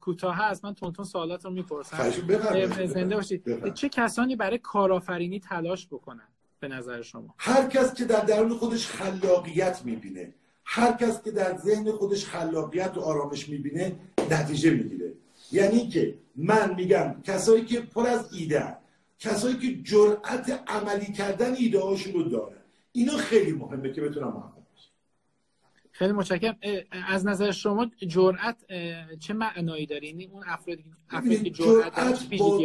کوتاه 0.00 0.36
هست. 0.36 0.64
من 0.64 0.74
تونتون 0.74 1.04
سوالات 1.04 1.44
رو 1.44 1.50
می‌پرسم 1.50 2.86
زنده 2.86 3.16
باشید. 3.16 3.72
چه 3.74 3.88
کسانی 3.88 4.36
برای 4.36 4.58
کارآفرینی 4.58 5.40
تلاش 5.40 5.86
بکنن 5.86 6.28
به 6.60 6.68
نظر 6.68 7.02
شما؟ 7.02 7.34
هر 7.38 7.66
کس 7.68 7.94
که 7.94 8.04
در 8.04 8.20
درون 8.20 8.54
خودش 8.54 8.86
خلاقیت 8.86 9.82
می‌بینه 9.84 10.34
هر 10.64 10.92
کس 10.92 11.22
که 11.22 11.30
در 11.30 11.56
ذهن 11.56 11.92
خودش 11.92 12.26
خلاقیت 12.26 12.96
و 12.96 13.00
آرامش 13.00 13.48
می‌بینه 13.48 13.96
نتیجه 14.30 14.70
می‌گیره. 14.70 15.01
یعنی 15.52 15.88
که 15.88 16.18
من 16.36 16.74
میگم 16.74 17.16
کسایی 17.24 17.64
که 17.64 17.80
پر 17.80 18.06
از 18.06 18.34
ایده 18.34 18.76
کسایی 19.18 19.56
که 19.56 19.82
جرأت 19.82 20.62
عملی 20.66 21.12
کردن 21.12 21.54
ایده 21.54 21.80
هاشون 21.80 22.12
رو 22.12 22.22
دارن. 22.22 22.56
اینا 22.92 23.16
خیلی 23.16 23.52
مهمه 23.52 23.92
که 23.92 24.00
بتونم 24.00 24.28
موفق 24.28 24.62
خیلی 25.92 26.12
متشکرم. 26.12 26.56
از 27.08 27.26
نظر 27.26 27.50
شما 27.50 27.90
جرأت 28.06 28.56
چه 29.20 29.34
معنایی 29.34 29.86
داره؟ 29.86 30.06
یعنی 30.06 30.26
اون 30.26 30.42
افرادی 30.46 30.84
افرادی 31.10 31.50
که 31.50 31.50
جرأت 31.50 32.28
با 32.38 32.60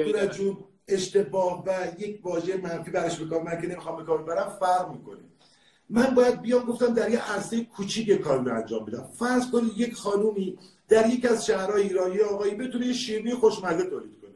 اشتباه 0.87 1.63
و 1.67 1.87
یک 1.99 2.25
واژه 2.25 2.57
منفی 2.57 2.91
برش 2.91 3.21
بکنم 3.21 3.43
من 3.43 3.61
که 3.61 3.67
نمی‌خوام 3.67 4.03
بکنم 4.03 4.25
برم 4.25 4.57
فرق 4.59 4.91
می‌کنه. 4.91 5.17
من 5.89 6.15
باید 6.15 6.41
بیام 6.41 6.65
گفتم 6.65 6.93
در 6.93 7.11
یه 7.11 7.31
عرصه 7.31 7.63
کوچیک 7.63 8.11
کار 8.21 8.43
رو 8.43 8.55
انجام 8.55 8.85
بدم. 8.85 9.09
فرض 9.19 9.51
کنید 9.51 9.77
یک 9.77 9.93
خانومی 9.93 10.57
در 10.87 11.09
یک 11.09 11.25
از 11.25 11.45
شهرهای 11.45 11.83
ایرانی 11.83 12.19
آقایی 12.19 12.55
بتونه 12.55 12.87
یه 12.87 12.93
شیرینی 12.93 13.33
خوشمزه 13.33 13.89
تولید 13.89 14.21
کنه. 14.21 14.31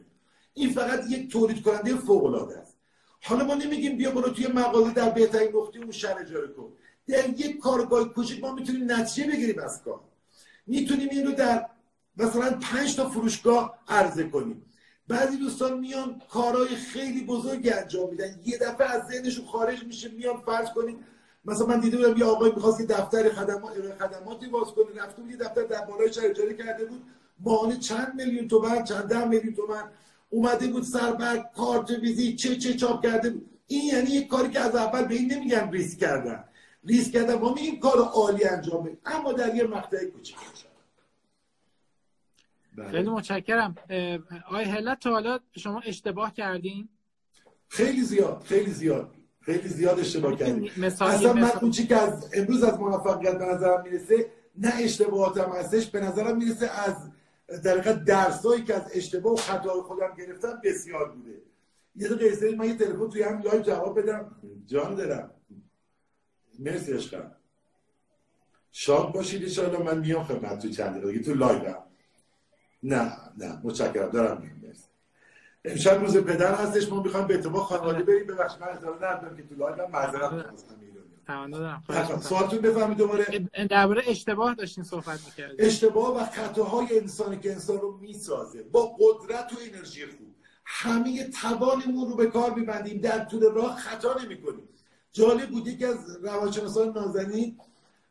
این 0.53 0.69
فقط 0.69 1.03
یک 1.09 1.31
تولید 1.31 1.63
کننده 1.63 1.95
فوق 1.95 2.25
العاده 2.25 2.57
است. 2.57 2.77
حالا 3.23 3.45
ما 3.45 3.55
نمیگیم 3.55 3.97
بیا 3.97 4.11
برو 4.11 4.29
توی 4.29 4.47
مقاله 4.47 4.93
در 4.93 5.09
بهترین 5.09 5.55
نقطه 5.55 5.79
اون 5.79 5.91
شهر 5.91 6.19
اجاره 6.19 6.47
کن. 6.47 6.73
در 7.07 7.29
یک 7.29 7.59
کارگاه 7.59 8.13
کوچیک 8.13 8.43
ما 8.43 8.51
می‌تونیم 8.53 8.91
نتیجه 8.91 9.31
بگیریم 9.31 9.59
از 9.59 9.83
کار. 9.83 9.99
می‌تونیم 10.67 11.09
این 11.11 11.25
رو 11.25 11.31
در 11.31 11.65
مثلا 12.17 12.51
پنج 12.51 12.95
تا 12.95 13.09
فروشگاه 13.09 13.79
عرضه 13.87 14.23
کنیم. 14.23 14.65
بعضی 15.07 15.37
دوستان 15.37 15.79
میان 15.79 16.21
کارهای 16.29 16.67
خیلی 16.67 17.23
بزرگی 17.23 17.69
انجام 17.69 18.09
میدن. 18.09 18.39
یه 18.45 18.57
دفعه 18.57 18.87
از 18.87 19.07
ذهنشون 19.07 19.45
خارج 19.45 19.83
میشه 19.83 20.09
میان 20.09 20.37
فرض 20.37 20.69
کنیم 20.75 20.99
مثلا 21.45 21.67
من 21.67 21.79
دیده 21.79 21.97
بودم 21.97 22.17
یه 22.17 22.25
آقای 22.25 22.51
می‌خواست 22.55 22.79
یه 22.79 22.85
دفتر 22.85 23.29
خدمات 23.29 23.73
خدماتی 23.99 24.47
باز 24.47 24.67
کنه. 24.67 25.03
رفته 25.03 25.21
بود 25.21 25.31
یه 25.31 25.37
دفتر 25.37 25.63
در 25.63 25.85
بالای 25.85 26.13
شهر 26.13 26.25
اجاره 26.25 26.53
کرده 26.53 26.85
بود. 26.85 27.03
ماهانه 27.39 27.77
چند 27.77 28.13
میلیون 28.15 28.47
تومن 28.47 28.83
چند 28.83 29.03
ده 29.03 29.25
میلیون 29.25 29.53
تومن 29.53 29.83
اومده 30.29 30.67
بود 30.67 30.83
سر 30.83 31.43
کارت 31.55 31.89
ویزی 31.89 32.35
چه 32.35 32.55
چه 32.55 32.73
چاپ 32.73 33.03
کرده 33.03 33.29
بود. 33.29 33.49
این 33.67 33.83
یعنی 33.83 34.09
یک 34.09 34.27
کاری 34.27 34.49
که 34.49 34.59
از 34.59 34.75
اول 34.75 35.05
به 35.05 35.15
این 35.15 35.33
نمیگن 35.33 35.71
ریسک 35.71 35.99
کردن. 35.99 36.43
ریسک 36.83 37.13
کردن. 37.13 37.35
ما 37.35 37.53
میگیم 37.53 37.79
کار 37.79 37.97
عالی 37.97 38.43
انجام 38.43 38.83
بدیم. 38.83 38.97
اما 39.05 39.33
در 39.33 39.55
یه 39.55 39.63
مقطع 39.63 40.05
کوچیک 40.05 40.37
بله. 42.77 42.91
خیلی 42.91 43.09
متشکرم. 43.09 43.75
آقای 44.47 44.65
هلت 44.65 44.99
تا 44.99 45.09
حالا 45.09 45.39
شما 45.57 45.81
اشتباه 45.85 46.33
کردین؟ 46.33 46.89
خیلی 47.67 48.01
زیاد 48.01 48.43
خیلی 48.45 48.71
زیاد. 48.71 49.15
خیلی 49.41 49.67
زیاد 49.67 49.99
اشتباه 49.99 50.35
کردیم 50.35 50.71
اصلا 51.01 51.33
من 51.33 51.51
اون 51.61 51.71
که 51.71 51.95
از 51.95 52.29
امروز 52.33 52.63
از 52.63 52.79
موفقیت 52.79 53.37
به 53.37 53.45
نظرم 53.45 53.83
می‌رسه 53.83 54.31
نه 54.57 54.73
اشتباهاتم 54.79 55.51
هستش 55.51 55.87
به 55.87 55.99
نظرم 56.01 56.37
می‌رسه 56.37 56.69
از 56.69 56.95
در 57.63 57.71
حقیقت 57.71 58.05
درسایی 58.05 58.63
که 58.63 58.75
از 58.75 58.83
اشتباه 58.93 59.33
و 59.33 59.35
خطای 59.35 59.81
خودم 59.81 60.13
گرفتم 60.17 60.61
بسیار 60.63 61.11
بوده. 61.11 61.41
یه 61.95 62.07
دقیقه 62.07 62.55
من 62.55 62.65
یه 62.65 62.77
تلفن 62.77 63.09
توی 63.09 63.23
هم 63.23 63.41
live 63.41 63.61
جواب 63.61 63.99
بدم. 63.99 64.35
جان 64.67 64.95
دارم 64.95 65.31
مرسی 66.59 66.93
عشقم. 66.93 67.31
شاد 68.71 69.13
باشید 69.13 69.59
الان 69.59 69.83
من 69.83 69.99
میام 69.99 70.23
خدمت 70.23 70.59
تو 70.59 70.69
چند 70.69 71.01
دقیقه 71.01 71.23
تو 71.23 71.33
live 71.33 71.75
نه 72.83 73.17
نه 73.37 73.59
متشکرم 73.63 74.09
دارم 74.09 74.59
مرسی. 74.63 74.90
امشب 75.65 76.01
روز 76.01 76.17
پدر 76.17 76.55
هستش 76.55 76.89
ما 76.89 77.03
می‌خوایم 77.03 77.27
به 77.27 77.33
اتفاق 77.33 77.67
خانواده 77.67 78.03
بریم. 78.03 78.27
ببخشید 78.27 78.61
من 78.61 78.67
اجازه 78.67 78.95
ندارم 78.95 79.37
که 79.37 79.43
تو 79.43 79.55
live 79.55 79.87
معذرت 79.87 80.61
خواهم 81.85 82.21
سوالتون 82.21 82.59
بفرمایید 82.59 82.97
دوباره. 82.97 83.47
درباره 83.69 84.01
اشتباه 84.07 84.55
داشتین 84.55 84.83
صحبت 84.83 85.25
می‌کردید 85.25 85.61
اشتباه 85.61 86.17
و 86.17 86.25
خطاهای 86.25 86.99
انسانی 86.99 87.39
که 87.39 87.51
انسان 87.51 87.79
رو 87.79 87.97
می‌سازه. 87.97 88.63
با 88.63 88.95
قدرت 88.99 89.53
و 89.53 89.55
انرژی 89.73 90.05
خوب. 90.05 90.27
همه 90.65 91.29
توانمون 91.29 92.09
رو 92.09 92.15
به 92.15 92.25
کار 92.25 92.53
میبندیم. 92.53 93.01
در 93.01 93.25
طول 93.25 93.43
راه 93.43 93.75
خطا 93.75 94.15
نمی‌کنیم. 94.23 94.69
جالب 95.11 95.49
بود 95.49 95.67
یکی 95.67 95.85
از 95.85 96.17
روانشناسان 96.23 96.89
نازنین 96.89 97.57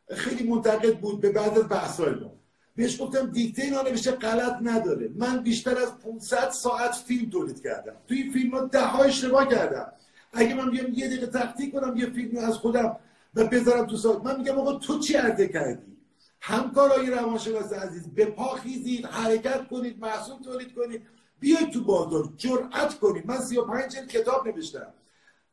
خیلی 0.09 0.49
منتقد 0.49 0.99
بود 0.99 1.21
به 1.21 1.31
بعد 1.31 1.57
از 1.57 1.69
بحثای 1.69 2.13
ما. 2.15 2.31
بهش 2.75 3.01
گفتم 3.01 3.31
دیکته 3.31 3.61
اینا 3.61 3.81
نمیشه 3.81 4.11
غلط 4.11 4.57
نداره. 4.61 5.09
من 5.15 5.43
بیشتر 5.43 5.77
از 5.77 5.99
500 5.99 6.49
ساعت 6.49 6.91
فیلم 6.91 7.29
تولید 7.29 7.63
کردم. 7.63 7.93
توی 8.07 8.21
این 8.21 8.31
فیلم 8.31 8.51
ها 8.51 8.61
ده 8.61 8.85
ها 8.85 9.03
اشتباه 9.03 9.47
کردم. 9.47 9.91
اگه 10.33 10.53
من 10.53 10.71
بیام 10.71 10.93
یه 10.93 11.07
دقیقه 11.07 11.27
تحقیق 11.27 11.71
کنم 11.73 11.97
یه 11.97 12.05
فیلمی 12.05 12.39
از 12.39 12.55
خودم 12.55 12.97
و 13.35 13.47
بذارم 13.47 13.85
تو 13.85 13.97
ساعت 13.97 14.25
من 14.25 14.37
میگم 14.37 14.59
آقا 14.59 14.73
تو 14.73 14.99
چی 14.99 15.13
عرضه 15.13 15.47
کردی؟ 15.47 15.97
همکارای 16.41 17.09
روانشناس 17.09 17.73
عزیز 17.73 18.07
به 18.07 18.25
پا 18.25 18.55
خیزید 18.55 19.05
حرکت 19.05 19.67
کنید 19.67 19.99
محصول 19.99 20.41
تولید 20.43 20.75
کنید. 20.75 21.01
بیاید 21.39 21.71
تو 21.71 21.83
بازار 21.83 22.29
جرأت 22.37 22.99
کنید. 22.99 23.25
من 23.25 23.39
35 23.39 23.95
جلد 23.95 24.07
کتاب 24.07 24.47
نوشتم. 24.47 24.93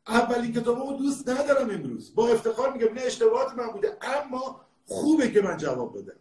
اولین 0.08 0.52
کتابمو 0.52 0.96
دوست 0.96 1.28
ندارم 1.28 1.70
امروز. 1.70 2.14
با 2.14 2.28
افتخار 2.28 2.72
میگم 2.72 2.94
نه 2.94 3.00
اشتباهات 3.00 3.54
من 3.54 3.66
بوده 3.66 3.96
اما 4.02 4.60
خوبه 4.86 5.30
که 5.30 5.42
من 5.42 5.56
جواب 5.56 5.98
بدم. 5.98 6.16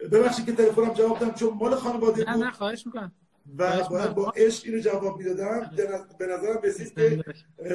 ببخشید 0.00 0.46
که 0.46 0.52
تلفنم 0.52 0.94
جواب 0.94 1.18
دادم 1.18 1.34
چون 1.34 1.54
مال 1.54 1.74
خانواده 1.74 2.24
بود 2.24 2.42
نه 2.44 2.50
خواهش 2.50 2.86
می‌کنم. 2.86 3.12
و 3.58 3.84
باید 3.90 4.14
با 4.14 4.32
عشق 4.36 4.66
اینو 4.66 4.80
جواب 4.80 5.18
می‌دادم. 5.18 5.70
به 6.18 6.26
نظرم 6.26 6.60
رسید 6.62 6.94
که 6.94 7.24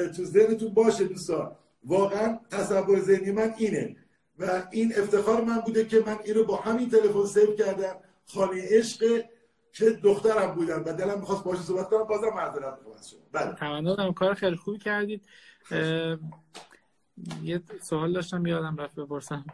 تو 0.08 0.24
ذهنتون 0.24 0.74
باشه 0.74 1.04
دوستان. 1.04 1.56
واقعا 1.84 2.40
تصور 2.50 3.00
ذهنی 3.00 3.32
من 3.32 3.54
اینه. 3.58 3.96
و 4.38 4.62
این 4.70 4.92
افتخار 4.96 5.44
من 5.44 5.60
بوده 5.60 5.84
که 5.84 6.02
من 6.06 6.18
اینو 6.24 6.44
با 6.44 6.56
همین 6.56 6.90
تلفن 6.90 7.26
سیو 7.26 7.56
کردم. 7.56 7.96
خانه 8.26 8.62
عشق 8.68 9.24
که 9.72 9.90
دخترم 9.90 10.54
بودن 10.54 10.82
و 10.82 10.92
دلم 10.92 11.18
می‌خواست 11.20 11.44
باشه 11.44 11.62
صحبت 11.62 11.88
کنم 11.88 12.04
بازم 12.04 12.28
معذرت 12.34 12.78
می‌خوام 12.78 12.96
از 12.98 13.10
شما. 13.10 13.20
بله. 13.32 14.12
کار 14.12 14.34
خیلی 14.34 14.56
خوبی 14.56 14.78
کردید. 14.78 15.22
یه 17.42 17.62
سوال 17.82 18.12
داشتم 18.12 18.46
یادم 18.46 18.76
رفت 18.76 18.94
بپرسم. 18.94 19.44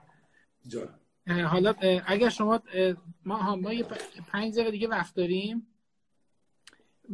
جان. 0.66 0.88
حالا 1.28 1.74
اگر 2.06 2.28
شما 2.28 2.60
ما 3.24 3.56
ما 3.56 3.72
یه 3.72 3.86
پنج 4.32 4.54
دقیقه 4.54 4.70
دیگه 4.70 4.88
وقت 4.88 5.14
داریم. 5.14 5.66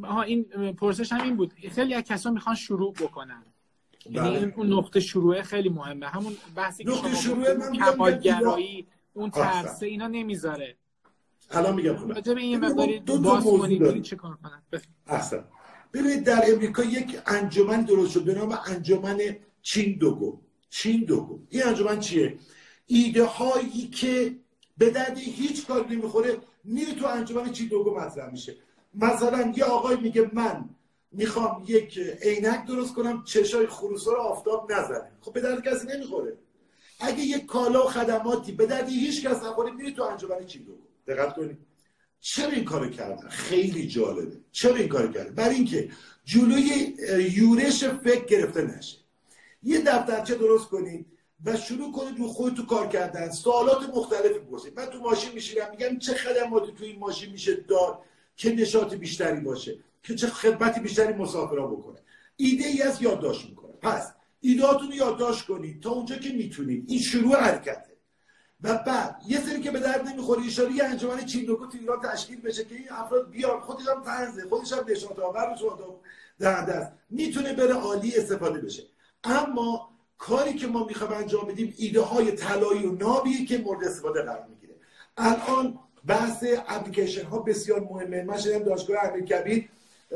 ها 0.02 0.23
این 0.23 0.44
پرسش 0.73 1.12
هم 1.12 1.23
این 1.23 1.37
بود. 1.37 1.54
خیلی 1.75 1.94
از 1.94 2.02
کسا 2.02 2.30
می‌خوان 2.30 2.56
شروع 2.56 2.92
بکنن. 2.92 3.44
یعنی 4.11 4.30
بله. 4.30 4.54
اون 4.56 4.73
نقطه 4.73 5.00
شروع 5.00 5.42
خیلی 5.42 5.68
مهمه. 5.68 6.06
همون 6.06 6.37
بحثی 6.56 6.85
که 6.85 7.14
شما 7.14 7.44
کمالگرایی 7.71 8.87
اون 9.12 9.30
ترسه 9.30 9.87
اینا 9.87 10.06
نمی‌ذاره. 10.06 10.76
الان 11.50 11.75
میگم 11.75 11.97
خوبه 11.97 12.14
راجع 12.14 12.35
به 12.35 12.40
این 12.40 12.61
مقداری 12.61 13.00
باز 13.00 13.44
کنید 13.44 14.02
چه 14.02 14.16
کار 14.16 14.37
کنن. 14.42 14.62
احسن. 15.06 15.44
ببینید 15.92 16.25
در 16.25 16.44
امریکا 16.52 16.85
یک 16.85 17.18
انجمن 17.26 17.83
درست 17.83 18.12
شد. 18.12 18.25
به 18.25 18.35
نام 18.35 18.59
انجمن 18.66 19.18
چین 19.62 19.99
دوگو 19.99 20.40
چین 20.71 21.04
دوگو 21.04 21.40
این 21.49 21.62
انجمن 21.66 22.00
چیه؟ 22.00 22.38
ایده 22.87 23.25
هایی 23.25 23.88
که 23.88 24.37
به 24.79 24.91
درد 24.91 25.19
هیچ 25.19 25.67
کار 25.67 25.87
نمی‌خوره 25.88 26.38
میره 26.64 26.95
تو 26.95 27.07
انجمن 27.07 27.53
چین 27.53 27.69
دوگو 27.69 27.95
مطرح 27.95 28.31
میشه. 28.31 28.57
مثلا 28.95 29.53
یه 29.57 29.64
آقای 29.64 29.97
میگه 29.97 30.31
من 30.33 30.69
می‌خوام 31.12 31.64
یک 31.67 31.99
عینک 32.23 32.67
درست 32.67 32.95
کنم 32.95 33.25
چشای 33.25 33.67
خروسا 33.67 34.12
رو 34.12 34.21
آفتاب 34.21 34.73
نزنه. 34.73 35.11
خب 35.21 35.33
به 35.33 35.41
درد 35.41 35.64
کسی 35.64 35.87
نمی‌خوره. 35.87 36.37
اگه 37.00 37.21
یک 37.21 37.47
کالا 37.47 37.87
و 37.87 37.88
خدماتی 37.88 38.53
به 38.53 38.67
درد 38.67 38.88
هیچ 38.88 39.26
کس 39.26 39.43
نخوره 39.43 39.71
میره 39.71 39.91
تو 39.91 40.03
انجمن 40.03 40.47
چین 40.47 40.62
دوگو. 40.62 40.83
دقت 41.07 41.35
کنید. 41.35 41.59
چرا 42.21 42.50
این 42.50 42.64
کارو 42.64 42.91
کردن؟ 42.91 43.29
خیلی 43.29 43.88
جالبه. 43.88 44.37
چرا 44.53 44.76
این 44.76 44.88
کارو 44.88 45.12
کردن؟ 45.12 45.35
برای 45.35 45.55
اینکه 45.55 45.91
جلوی 46.25 46.95
یورش 47.37 47.85
فکر 47.85 48.25
گرفته 48.25 48.62
نشه. 48.62 48.99
یه 49.62 49.81
دفترچه 49.81 50.35
درست 50.35 50.69
کنید. 50.69 51.07
و 51.45 51.57
شروع 51.57 51.93
کنید 51.93 52.19
رو 52.19 52.29
خود 52.29 52.55
تو 52.55 52.67
کار 52.67 52.89
کردن. 52.89 53.31
سوالات 53.31 53.89
مختلفی 53.89 54.39
بپرسید 54.39 54.81
من 54.81 54.87
تو 54.87 54.99
ماشین 54.99 55.33
میشینم 55.33 55.71
میگم 55.71 55.99
چه 55.99 56.15
خدماتی 56.15 56.73
تو 56.73 56.85
این 56.85 56.99
ماشین 56.99 57.33
میشه 57.33 57.55
داد 57.55 57.99
که 58.37 58.53
نشاط 58.53 58.95
بیشتری 58.95 59.41
باشه 59.41 59.79
که 60.03 60.15
چه 60.15 60.27
خدمتی 60.27 60.81
بیشتری 60.81 61.13
مسافرا 61.13 61.67
بکنه. 61.67 61.99
ایده 62.37 62.67
ای 62.67 62.83
از 62.83 63.03
یادداشت 63.03 63.49
می‌کنه. 63.49 63.73
پس 63.83 64.13
ایدهاتون 64.41 64.89
رو 64.89 64.95
یادداشت 64.95 65.47
کنید 65.47 65.83
تا 65.83 65.91
اونجا 65.91 66.17
که 66.17 66.33
می‌تونید. 66.33 66.85
این 66.89 67.01
شروع 67.01 67.37
حرکته. 67.37 67.95
و 68.63 68.79
بعد 68.79 69.23
یه 69.29 69.41
سری 69.41 69.61
که 69.61 69.71
به 69.71 69.81
درد 69.81 70.09
نمی‌خوره 70.09 70.43
ایشالا 70.43 70.71
یه 70.71 70.85
انجمن 70.85 71.25
چیندوکو 71.25 71.67
تو 71.67 71.79
ایران 71.81 72.01
تشکیل 72.01 72.41
بشه 72.41 72.65
که 72.65 72.75
این 72.75 72.87
افراد 72.91 73.31
بیان. 73.31 73.61
خودش 73.61 73.89
هم 73.89 74.03
طنزه 74.03 74.49
خودش 74.49 74.73
هم 74.73 74.85
نشاط 74.89 75.19
آور 75.19 75.57
در 76.39 76.65
دست. 76.65 76.93
می‌تونه 77.11 77.53
بره 77.53 77.75
عالی 77.75 78.17
استفاده 78.17 78.61
بشه. 78.61 78.83
اما 79.25 79.94
کاری 80.18 80.54
که 80.54 80.66
ما 80.66 80.85
می‌خوایم 80.85 81.12
انجام 81.12 81.44
بدیم 81.44 81.75
ایده 81.76 82.00
های 82.00 82.33
طلایی 82.33 82.87
و 82.87 82.92
نابیه 82.92 83.44
که 83.44 83.59
مورد 83.59 83.85
استفاده 83.85 84.23
قرار 84.23 84.47
می‌گیره. 84.49 84.75
الان 85.16 85.78
بحث 86.06 86.44
اپلیکیشن 86.68 87.25
ها 87.25 87.38
بسیار 87.38 87.80
مهمه. 87.80 88.23
من 88.23 88.38
شدم 88.38 88.59
دانشگاه 88.59 89.21
کبیر 89.21 89.68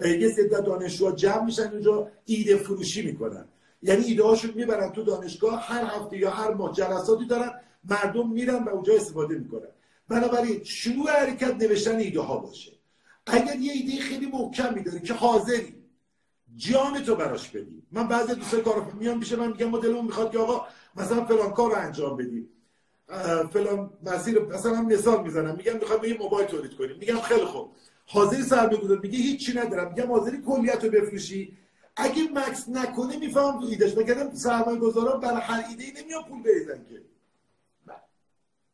یه 0.05 0.29
سری 0.29 0.49
دانشجوها 0.49 1.13
جمع 1.13 1.45
میشن 1.45 1.71
اونجا 1.73 2.09
ایده 2.25 2.57
فروشی 2.57 3.03
می‌کنن. 3.03 3.45
یعنی 3.83 4.05
ایده 4.05 4.23
هاشون 4.23 4.51
می‌برن 4.55 4.93
تو 4.93 5.03
دانشگاه 5.03 5.63
هر 5.63 5.85
هفته 5.85 6.17
یا 6.17 6.31
هر 6.31 6.55
ماه 6.55 6.73
جلساتی 6.73 7.27
دارن 7.27 7.51
مردم 7.85 8.29
میرن 8.31 8.65
و 8.65 8.69
اونجا 8.69 8.95
استفاده 8.95 9.35
می‌کنن. 9.35 9.69
بنابراین 10.09 10.65
شروع 10.65 11.11
حرکت 11.11 11.55
نوشتن 11.63 11.97
ایده 11.97 12.21
ها 12.21 12.39
باشه. 12.39 12.73
اگر 13.27 13.57
یه 13.57 13.73
ایده 13.73 14.03
خیلی 14.03 14.27
محکمی 14.27 14.83
داری 14.83 15.01
که 15.01 15.15
حاضری 15.15 15.75
جان 16.57 17.03
تو 17.03 17.15
براش 17.15 17.49
بدی. 17.49 17.83
من 17.93 18.09
بعضی 18.09 18.35
دوستای 18.35 18.63
کار 18.63 18.93
میان 18.93 19.19
میشه 19.19 19.37
من 19.37 19.49
میگم 19.49 19.69
مدلمون 19.69 20.05
می‌خواد 20.05 20.33
که 20.33 20.39
آقا 20.39 20.67
مثلا 20.97 21.25
فلان 21.25 21.53
کار 21.53 21.79
انجام 21.79 22.17
بدیم. 22.17 22.49
فلان 23.53 23.91
مسیر 24.03 24.39
مثلا 24.39 24.83
مثال 24.83 25.23
می‌زنم. 25.23 25.57
میگم 25.57 25.73
می‌خوام 25.73 26.05
یه 26.05 26.19
موبایل 26.19 26.47
تولید 26.47 26.77
کنیم. 26.77 26.97
میگم 26.99 27.21
خیلی 27.21 27.45
خوب. 27.45 27.73
حاضری 28.07 28.43
سرمایه 28.43 28.99
میگه 29.03 29.19
هیچی 29.19 29.59
ندارم. 29.59 29.89
میگم 29.89 30.13
حاضری 30.13 30.43
کلیت 30.43 30.85
رو 30.85 30.91
بفروشی. 30.91 31.57
اگه 31.97 32.23
مکس 32.23 32.69
نکنه 32.69 33.17
میفهم 33.17 33.61
تو 33.61 33.67
ایدهش 33.67 33.93
بگم 33.93 34.35
سرمایه 34.35 34.79
گذاران 34.79 35.21
برای 35.21 35.41
هر 35.41 35.65
ایده 35.71 35.85
ای 35.85 35.93
نمیان 36.03 36.25
پول 36.25 36.43
بریزن 36.43 36.85
که. 36.89 37.03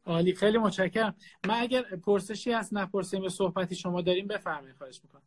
عالی. 0.06 0.34
خیلی 0.34 0.58
متشکرم. 0.58 1.14
من 1.46 1.60
اگر 1.60 1.82
پرسشی 1.82 2.52
هست 2.52 2.72
نپرسیم. 2.72 3.22
یا 3.22 3.28
صحبتی 3.28 3.74
شما 3.74 4.02
داریم 4.02 4.26
بفرمایید. 4.26 4.76
خواهش 4.76 5.00
می‌کنم. 5.04 5.22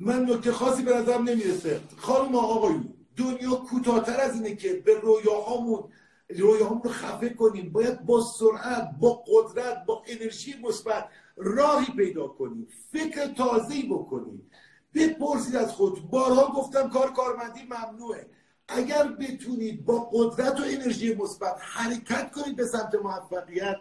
من 0.00 0.24
نکته 0.24 0.52
خاصی 0.52 0.82
به 0.82 0.96
نظرم 0.96 1.28
نمی‌رسه. 1.28 1.80
خانم 1.96 2.34
آقایون 2.34 2.94
دنیا 3.16 3.54
کوتاهتر 3.54 4.20
از 4.20 4.34
اینه 4.34 4.56
که 4.56 4.72
به 4.72 4.94
رویاهامون 4.94 5.84
رویاهامون 6.28 6.82
رو 6.82 6.90
خفه 6.90 7.28
کنیم. 7.28 7.72
باید 7.72 8.06
با 8.06 8.20
سرعت 8.20 8.90
با 9.00 9.24
قدرت 9.26 9.84
با 9.86 10.02
انرژی 10.06 10.54
مثبت 10.62 11.08
راهی 11.36 11.86
پیدا 11.96 12.28
کنیم. 12.28 12.68
فکر 12.92 13.26
تازه‌ای 13.26 13.82
بکنیم. 13.82 14.50
بپرسید 14.94 15.56
از 15.56 15.72
خود. 15.72 16.10
بارها 16.10 16.52
گفتم 16.52 16.88
کار 16.88 17.12
کارمندی 17.12 17.60
ممنوعه. 17.62 18.26
اگر 18.68 19.08
بتونید 19.08 19.84
با 19.84 20.10
قدرت 20.12 20.60
و 20.60 20.62
انرژی 20.66 21.14
مثبت 21.14 21.56
حرکت 21.60 22.32
کنید 22.32 22.56
به 22.56 22.66
سمت 22.66 22.94
موفقیت 22.94 23.76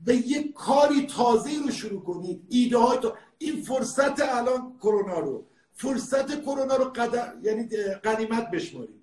به 0.00 0.16
یک 0.16 0.52
کاری 0.52 1.06
تازه 1.06 1.50
رو 1.64 1.70
شروع 1.70 2.02
کنید. 2.02 2.46
ایده 2.48 2.78
های 2.78 2.98
تا... 2.98 3.14
این 3.38 3.62
فرصت 3.62 4.20
الان 4.20 4.78
کرونا 4.82 5.18
رو. 5.18 5.44
فرصت 5.78 6.42
کرونا 6.42 6.76
رو 6.76 6.84
قدر... 6.84 7.32
یعنی 7.42 7.68
قنیمت 8.02 8.50
بشمارید. 8.50 9.00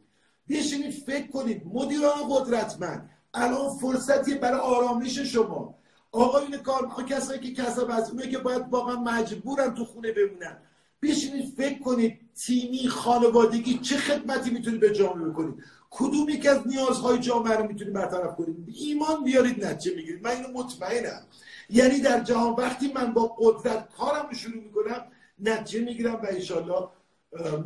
بشینید 0.49 0.93
فکر 0.93 1.27
کنید. 1.27 1.61
مدیران 1.73 2.29
قدرتمند. 2.29 3.09
الان 3.33 3.77
فرصتی 3.77 4.35
برای 4.35 4.59
آرامش 4.59 5.19
شما. 5.19 5.75
آقایون 6.11 6.57
کار 6.57 7.05
کسایی 7.09 7.39
که 7.39 7.63
کسب 7.63 7.87
از 7.89 8.11
اونه 8.11 8.29
که 8.29 8.37
باید 8.37 8.63
واقعا 8.71 8.95
مجبورن 8.95 9.73
تو 9.73 9.85
خونه 9.85 10.11
بمونن. 10.11 10.57
بشینید 11.01 11.53
فکر 11.57 11.79
کنید. 11.79 12.19
تیمی 12.45 12.87
خانوادگی 12.87 13.79
چه 13.79 13.97
خدمتی 13.97 14.49
می‌تونید 14.49 14.79
به 14.79 14.91
جامعه 14.91 15.29
بکنید؟ 15.29 15.55
کدوم 15.89 16.29
یک 16.29 16.45
از 16.45 16.67
نیازهای 16.67 17.19
جامعه 17.19 17.57
رو 17.57 17.67
می‌تونید 17.67 17.93
برطرف 17.93 18.35
کنید؟ 18.35 18.55
ایمان 18.75 19.23
بیارید 19.23 19.65
نتیجه 19.65 19.95
می‌گیرید. 19.95 20.23
من 20.23 20.31
اینو 20.31 20.47
مطمئنم. 20.53 21.21
یعنی 21.69 21.99
در 21.99 22.19
جهان 22.19 22.53
وقتی 22.53 22.91
من 22.93 23.13
با 23.13 23.35
قدرت 23.39 23.87
کارم 23.97 24.27
رو 24.27 24.35
شروع 24.35 24.63
می‌کنم 24.63 25.01
نتیجه 25.39 25.85
می‌گیرم 25.85 26.15
و 26.15 26.25
انشالله 26.29 26.87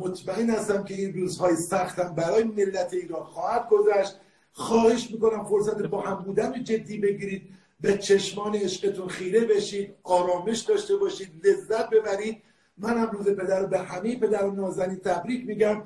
مطمئن 0.00 0.50
هستم 0.50 0.84
که 0.84 0.94
این 0.94 1.12
روزهای 1.14 1.56
سختم 1.56 2.14
برای 2.14 2.44
ملت 2.44 2.94
ایران 2.94 3.24
خواهد 3.24 3.68
گذشت. 3.68 4.16
خواهش 4.52 5.10
می‌کنم 5.10 5.44
فرصت 5.44 5.82
با 5.82 6.00
هم 6.00 6.14
بودن 6.14 6.64
جدی 6.64 6.98
بگیرید. 6.98 7.42
به 7.80 7.98
چشمان 7.98 8.54
عشقتون 8.54 9.08
خیره 9.08 9.40
بشید 9.40 9.94
آرامش 10.02 10.60
داشته 10.60 10.96
باشید 10.96 11.46
لذت 11.46 11.90
ببرید. 11.90 12.42
منم 12.78 13.10
روز 13.10 13.26
پدر 13.26 13.66
به 13.66 13.78
همه 13.78 14.16
پدر 14.16 14.44
و 14.44 14.54
نازنین 14.54 14.96
تبریک 14.96 15.46
میگم 15.46 15.82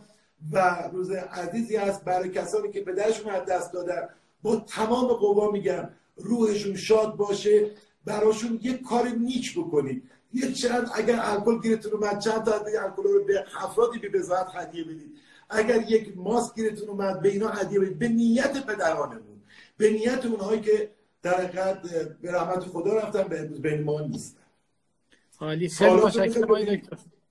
و 0.53 0.89
روز 0.93 1.11
عزیزی 1.11 1.77
هست 1.77 2.05
برای 2.05 2.31
کسانی 2.31 2.71
که 2.71 2.81
پدرشون 2.81 3.31
از 3.31 3.47
دست 3.47 3.73
دادن. 3.73 4.09
با 4.43 4.57
تمام 4.57 5.07
قوا 5.07 5.51
میگم 5.51 5.89
روحشون 6.17 6.77
شاد 6.77 7.17
باشه 7.17 7.71
براشون 8.05 8.59
یک 8.63 8.83
کار 8.83 9.09
نیک 9.09 9.59
بکنید. 9.59 10.11
یه 10.35 10.53
چند 10.53 10.91
اگر 10.95 11.21
الکل 11.23 11.61
گیرتون 11.61 11.93
اومد 11.93 12.19
چند 12.19 12.45
تا 12.45 12.53
از 12.55 12.63
الکل 12.63 13.03
رو 13.03 13.25
به 13.25 13.45
افرادی 13.61 13.99
به 13.99 14.09
بزاعت 14.09 14.47
هدیه 14.55 14.85
بدید. 14.85 15.19
اگر 15.51 15.83
یک 15.91 16.13
ماسک 16.17 16.55
گیرتون 16.55 16.89
اومد 16.89 17.21
به 17.21 17.29
اینا 17.29 17.49
هدیه 17.49 17.81
بدید. 17.81 17.99
به 17.99 18.09
نیت 18.09 18.67
پدرانمون. 18.67 19.43
به 19.77 19.91
نیت 19.91 20.27
اونهایی 20.27 20.61
که 20.61 20.91
در 21.23 21.35
حقیقت 21.35 21.83
به 22.23 22.33
رحمت 22.33 22.61
خدا 22.61 22.95
رفتن 22.95 23.23
به 23.23 23.41
امروز 23.41 23.63
بین 23.63 23.83
ما 23.83 24.01
نیستن. 24.01 24.41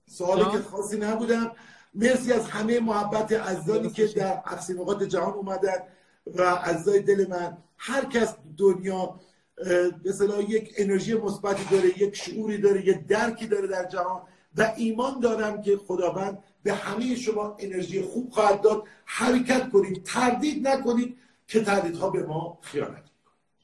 سوالی 0.08 0.44
که 0.52 0.60
خاصی 0.60 0.98
نبودم. 0.98 1.52
مرسی 1.94 2.34
از 2.34 2.50
همه 2.50 2.80
محبت 2.80 3.32
عزیزانی 3.32 3.90
که 3.90 4.08
در 4.08 4.42
اقصی 4.46 4.74
نقاط 4.74 5.04
جهان 5.04 5.34
اومدن 5.34 5.78
و 6.36 6.42
عزیزای 6.42 7.00
دل 7.00 7.26
من 7.30 7.58
هر 7.78 8.06
کس 8.06 8.36
دنیا 8.58 9.20
به 10.04 10.46
یک 10.50 10.74
انرژی 10.78 11.14
مثبتی 11.14 11.76
داره 11.76 12.02
یک 12.02 12.16
شعوری 12.16 12.58
داره 12.58 12.88
یک 12.88 13.08
درکی 13.08 13.48
داره 13.48 13.68
در 13.68 13.86
جهان 13.86 14.22
و 14.58 14.74
ایمان 14.78 15.20
دارم 15.20 15.62
که 15.62 15.78
خداوند 15.78 16.38
به 16.64 16.74
همه 16.74 17.16
شما 17.16 17.58
انرژی 17.60 18.02
خوب 18.02 18.30
خواهد 18.30 18.62
داد. 18.62 18.84
حرکت 19.06 19.70
کنید 19.70 20.04
تردید 20.04 20.68
نکنید 20.68 21.18
که 21.48 21.64
تردیدها 21.64 22.10
به 22.10 22.26
ما 22.26 22.58
خیانت 22.62 23.04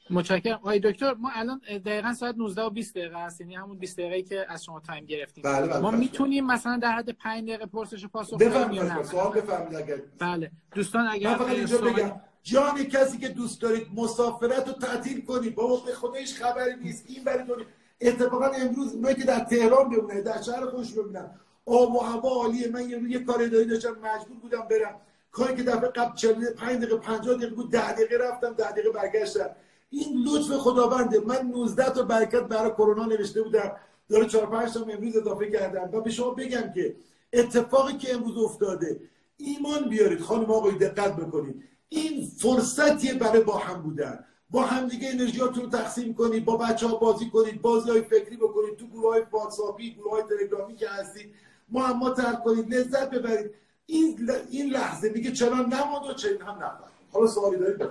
متشکرم. 0.10 0.56
آقای 0.56 0.80
دکتر 0.80 1.14
ما 1.14 1.30
الان 1.34 1.62
دقیقا 1.86 2.14
ساعت 2.14 2.36
19 2.38 2.62
و 2.62 2.70
20 2.70 2.96
دقیقه 2.96 3.18
است 3.18 3.42
یعنی 3.42 3.56
همون 3.56 3.78
20 3.78 3.98
دقیقه 3.98 4.22
که 4.22 4.46
از 4.50 4.64
شما 4.64 4.80
تایم 4.80 5.06
گرفتیم. 5.06 5.44
بله 5.44 5.68
بله 5.68 5.80
ما 5.80 5.92
بله. 5.92 6.00
می‌تونیم 6.00 6.46
مثلا 6.46 6.78
در 6.78 6.92
حد 6.92 7.10
5 7.10 7.44
دقیقه 7.44 7.66
پرسش 7.66 8.06
و 8.06 8.08
پاسخ 8.08 8.42
نه؟ 8.42 9.04
سوال 9.04 9.42
بفرمایید 9.42 9.76
اگر 9.76 10.02
بله. 10.20 10.52
دوستان 10.76 11.08
اگر 11.08 11.38
من 11.38 11.50
اینجا 11.50 11.78
بگم. 11.78 12.22
جان 12.52 12.84
کسی 12.84 13.18
که 13.18 13.28
دوست 13.28 13.62
دارید 13.62 13.88
مسافرت 13.96 14.68
رو 14.68 14.74
تعطیل 14.74 15.26
کنید. 15.26 15.56
بابا 15.56 15.76
به 15.86 15.94
خودش 15.94 16.34
خبری 16.34 16.76
نیست. 16.84 17.04
این 17.08 17.24
برای 17.24 17.44
دنیا 17.48 17.66
اتفاقا 18.02 18.46
امروز 18.46 18.96
من 18.96 19.14
که 19.14 19.24
در 19.24 19.40
تهران 19.40 19.90
بمونه 19.90 20.22
در 20.22 20.42
شهر 20.42 20.66
خوش 20.66 20.94
ببینم. 20.94 21.32
آب 21.66 21.96
و 21.96 22.00
هوا 22.00 22.30
عالیه. 22.30 22.68
من 22.68 22.90
یه 22.90 23.02
یه 23.10 23.20
کار 23.24 23.44
اداری 23.44 23.66
داشتم. 23.66 23.90
مجبور 23.92 24.38
بودم 24.42 24.68
برم. 24.70 24.96
کاری 25.32 25.56
که 25.56 25.64
دفعه 25.64 25.90
قبل 25.90 26.16
45 26.16 26.78
دقیقه 26.78 26.98
50 26.98 27.36
دقیقه 27.36 27.56
بود 27.56 27.72
10 27.72 27.94
دقیقه 27.94 28.18
رفتم 28.18 28.54
10 28.54 28.72
دقیقه 28.72 28.90
برگشتم. 28.90 29.50
این 29.90 30.28
لطف 30.28 30.52
خداونده. 30.52 31.20
من 31.20 31.48
19 31.48 31.90
تا 31.90 32.04
برکت 32.04 32.44
برای 32.44 32.72
کرونا 32.72 33.06
نوشته 33.06 33.42
بودم. 33.42 33.72
داره 34.10 34.26
4 34.26 34.46
5 34.46 34.74
تا 34.74 34.80
امروز 34.80 35.18
اضافه 35.18 35.52
کردم. 35.52 35.90
و 35.94 36.02
به 36.02 36.10
شما 36.10 36.30
بگم 36.30 36.74
که 36.76 36.96
اتفاقی 37.34 37.98
که 37.98 38.14
امروز 38.14 38.38
افتاده 38.38 39.00
ایمان 39.38 39.90
بیارید. 39.90 40.22
خانم 40.22 40.52
آقای 40.52 40.76
دقت 40.76 41.16
بکنید. 41.16 41.64
این 41.90 42.26
فرصتیه 42.26 43.14
برای 43.14 43.44
با 43.44 43.58
هم 43.58 43.82
بودن. 43.82 44.26
با 44.50 44.62
هم 44.62 44.88
دیگه 44.88 45.10
انرژیاتون 45.10 45.64
رو 45.64 45.70
تقسیم 45.70 46.14
کنید 46.14 46.46
با 46.46 46.58
بچه 46.58 46.88
ها 46.88 46.96
بازی 46.96 47.30
کنید 47.30 47.62
بازی 47.62 47.90
های 47.90 48.02
فکری 48.02 48.38
بکنید. 48.38 48.78
تو 48.78 48.88
گروه 48.88 49.14
های 49.14 49.24
واتساپی 49.32 49.94
گروه 49.94 50.12
های 50.12 50.24
تلگرامی 50.24 50.76
که 50.76 50.90
هستید 50.90 51.34
معما 51.70 52.10
ترک 52.10 52.44
کنید 52.44 52.74
لذت 52.74 53.10
ببرید. 53.10 53.52
این 53.86 54.32
این 54.52 54.70
لحظه 54.70 55.10
میگه 55.10 55.32
چرا 55.32 55.56
نماند 55.56 56.10
و 56.10 56.14
چرا 56.14 56.46
هم 56.46 56.56
نفر 56.58 56.84
حالا 57.12 57.28
سوالی 57.28 57.58
دارید؟ 57.58 57.90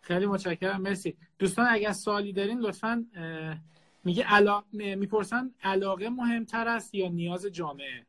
خیلی 0.00 0.26
متشکرم. 0.26 0.80
مرسی. 0.80 1.16
دوستان 1.38 1.66
اگر 1.70 1.92
سوالی 1.92 2.32
دارین 2.32 2.58
لطفا 2.58 3.06
میگه 4.04 4.24
علا... 4.24 4.62
می‌پرسن 4.72 5.50
علاقه 5.62 6.08
مهمتر 6.08 6.68
است 6.68 6.94
یا 6.94 7.08
نیاز 7.08 7.46
جامعه؟ 7.46 8.06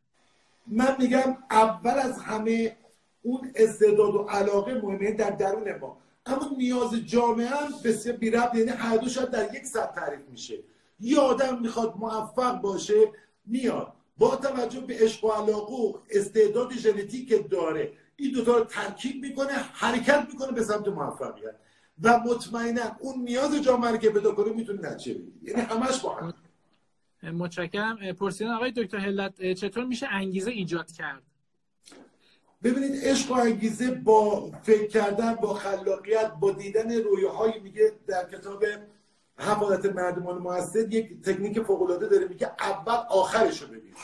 من 0.67 0.95
میگم 0.99 1.37
اول 1.51 1.99
از 1.99 2.19
همه 2.19 2.77
اون 3.21 3.51
استعداد 3.55 4.15
و 4.15 4.19
علاقه 4.19 4.81
مهمه 4.81 5.11
در 5.11 5.29
درون 5.29 5.75
ما. 5.75 5.97
اما 6.25 6.51
نیاز 6.57 6.95
جامعه 6.95 7.47
هم 7.47 7.67
بسیار 7.83 8.17
بی 8.17 8.29
ربط 8.29 8.55
یعنی 8.55 8.69
هر 8.69 8.97
دو 8.97 9.09
شاید 9.09 9.29
در 9.29 9.55
یک 9.55 9.65
سطح 9.65 9.91
تعریف 9.95 10.19
میشه. 10.31 10.59
یه 10.99 11.19
آدم 11.19 11.61
می‌خواد 11.61 11.93
موفق 11.97 12.61
باشه 12.61 13.11
میاد. 13.45 13.93
با 14.17 14.35
توجه 14.35 14.79
به 14.79 14.97
عشق 14.99 15.25
و 15.25 15.31
علاقه 15.31 15.73
و 15.73 15.93
استعداد 16.09 16.73
ژنتیک 16.73 17.49
داره 17.49 17.93
این 18.15 18.31
دوتا 18.31 18.57
رو 18.57 18.63
ترکیب 18.63 19.21
می‌کنه 19.21 19.53
حرکت 19.53 20.27
می‌کنه 20.33 20.51
به 20.51 20.63
سمت 20.63 20.87
موفقیت. 20.87 21.55
و 22.03 22.19
مطمئنا 22.19 22.95
اون 22.99 23.21
نیاز 23.21 23.63
جامعه 23.63 23.91
رو 23.91 23.97
که 23.97 24.09
پیدا 24.09 24.31
کنه 24.31 24.53
می‌تونه 24.53 24.91
نتیجه 24.91 25.19
یعنی 25.43 25.61
همش 25.61 25.99
با 25.99 26.15
هم. 26.15 26.33
متشکرم. 27.33 28.13
پرسیدن 28.13 28.51
آقای 28.51 28.71
دکتر 28.71 28.97
هلت 28.97 29.51
چطور 29.53 29.85
میشه 29.85 30.07
انگیزه 30.07 30.51
ایجاد 30.51 30.91
کرد؟ 30.91 31.23
ببینید 32.63 33.03
عشق 33.03 33.31
و 33.31 33.33
انگیزه 33.33 33.91
با 33.91 34.51
فکر 34.63 34.87
کردن 34.87 35.35
با 35.35 35.53
خلاقیت 35.53 36.31
با 36.39 36.51
دیدن 36.51 36.91
رویاهایی 36.91 37.59
میگه 37.59 37.91
در 38.07 38.29
کتاب 38.29 38.65
حفاظت 39.37 39.85
مردمان 39.85 40.37
موثر 40.37 40.93
یک 40.93 41.21
تکنیک 41.21 41.61
فوق 41.61 41.81
العاده 41.81 42.07
داره 42.07 42.27
میگه 42.27 42.51
اول 42.59 42.97
آخرش 43.09 43.61
رو 43.61 43.67
ببینید. 43.67 43.95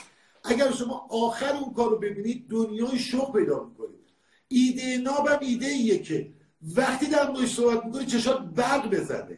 اگر 0.44 0.72
شما 0.72 1.08
آخر 1.10 1.54
اون 1.54 1.74
کار 1.74 1.90
رو 1.90 1.98
ببینید 1.98 2.48
دنیای 2.50 3.00
شوق 3.00 3.38
پیدا 3.38 3.64
می‌کنید 3.64 4.06
ایده 4.48 4.98
نابم 4.98 5.38
ایده 5.42 5.66
ایه 5.66 6.00
که 6.00 6.30
وقتی 6.76 7.08
در 7.08 7.32
موردش 7.32 7.56
صحبت 7.56 7.86
می‌کنید 7.86 8.08
چشات 8.08 8.40
برق 8.40 8.90
بزنه. 8.90 9.38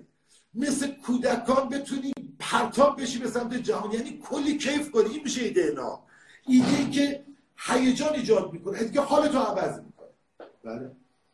مثل 0.54 0.88
کودکان 0.88 1.70
بتونی 1.70 2.14
پرتاب 2.40 3.02
بشی 3.02 3.20
به 3.20 3.30
سمت 3.30 3.54
جهان. 3.54 3.92
یعنی 3.92 4.22
کلی 4.24 4.58
کیف 4.58 4.92
کنی 4.92 5.22
میشه 5.24 5.42
ایده 5.42 5.74
ناب. 5.76 6.04
ایده 6.48 6.90
که 6.92 7.24
هیجان 7.58 8.14
ایجاد 8.14 8.54
می‌کنه. 8.54 8.84
دیگه 8.84 9.02
حالتو 9.02 9.38
عوض 9.38 9.80
می‌کنه. 9.80 10.08
بله. 10.64 10.92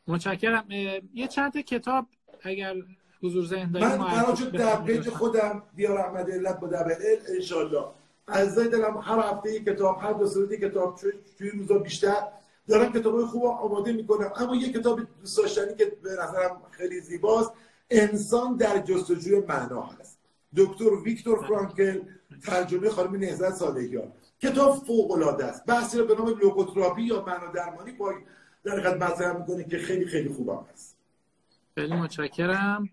متشکرم. 0.08 0.66
یه 1.14 1.28
چند 1.28 1.58
کتاب 1.58 2.06
اگر 2.42 2.76
حضور 3.24 3.46
ذهن 3.46 3.80
من 3.80 3.98
برای 3.98 4.52
در 4.52 4.82
page 4.82 5.10
خودم 5.10 5.64
DR 5.76 5.98
احمد 5.98 6.32
حلت 6.32 6.60
با 6.60 6.68
double 6.68 6.92
L 6.92 7.36
انشالله 7.36 7.86
از 8.28 8.60
دلم 8.60 8.98
هر 8.98 9.20
هفته 9.20 9.54
یک 9.54 9.66
کتاب 9.66 9.98
هر 10.02 10.14
دو 10.14 10.28
ساعتی 10.28 10.58
کتاب 10.58 11.00
توی 11.38 11.50
روزا 11.50 11.78
بیشتر 11.78 12.28
دارم 12.68 12.94
کتاب 12.94 13.26
خوب 13.26 13.46
آماده 13.46 13.94
می‌کنم. 13.94 14.32
اما 14.36 14.56
یه 14.56 14.74
کتاب 14.74 15.00
دوست 15.22 15.38
داشتنی 15.38 15.76
که 15.76 15.86
به 16.04 16.10
نظرم 16.12 16.62
خیلی 16.72 17.02
زیباست 17.02 17.52
انسان 17.90 18.58
در 18.58 18.80
جستجوی 18.80 19.40
معنا 19.40 19.82
هست. 19.82 20.20
دکتر 20.58 20.84
ویکتور 20.84 21.48
فرانکل 21.48 22.02
ترجمه 22.46 22.90
خانم 22.90 23.16
نهضت 23.16 23.54
صالحیان 23.54 24.12
کتاب 24.44 24.86
فوق 24.86 25.12
العاده 25.12 25.46
است. 25.46 25.66
بحثی 25.66 25.98
رو 25.98 26.06
به 26.06 26.16
نام 26.16 26.28
لوگوتراپی 26.28 27.02
یا 27.02 27.26
معنا 27.26 27.52
درمانی 27.52 27.92
با 27.92 28.14
در 28.64 28.72
حقیقت 28.72 29.02
مطرح 29.02 29.38
می‌کنه 29.38 29.64
که 29.64 29.78
خیلی 29.78 30.06
خیلی 30.06 30.30
خوبم 30.30 30.66
هست 30.74 30.98
خیلی 31.76 31.94
متشکرم. 31.94 32.90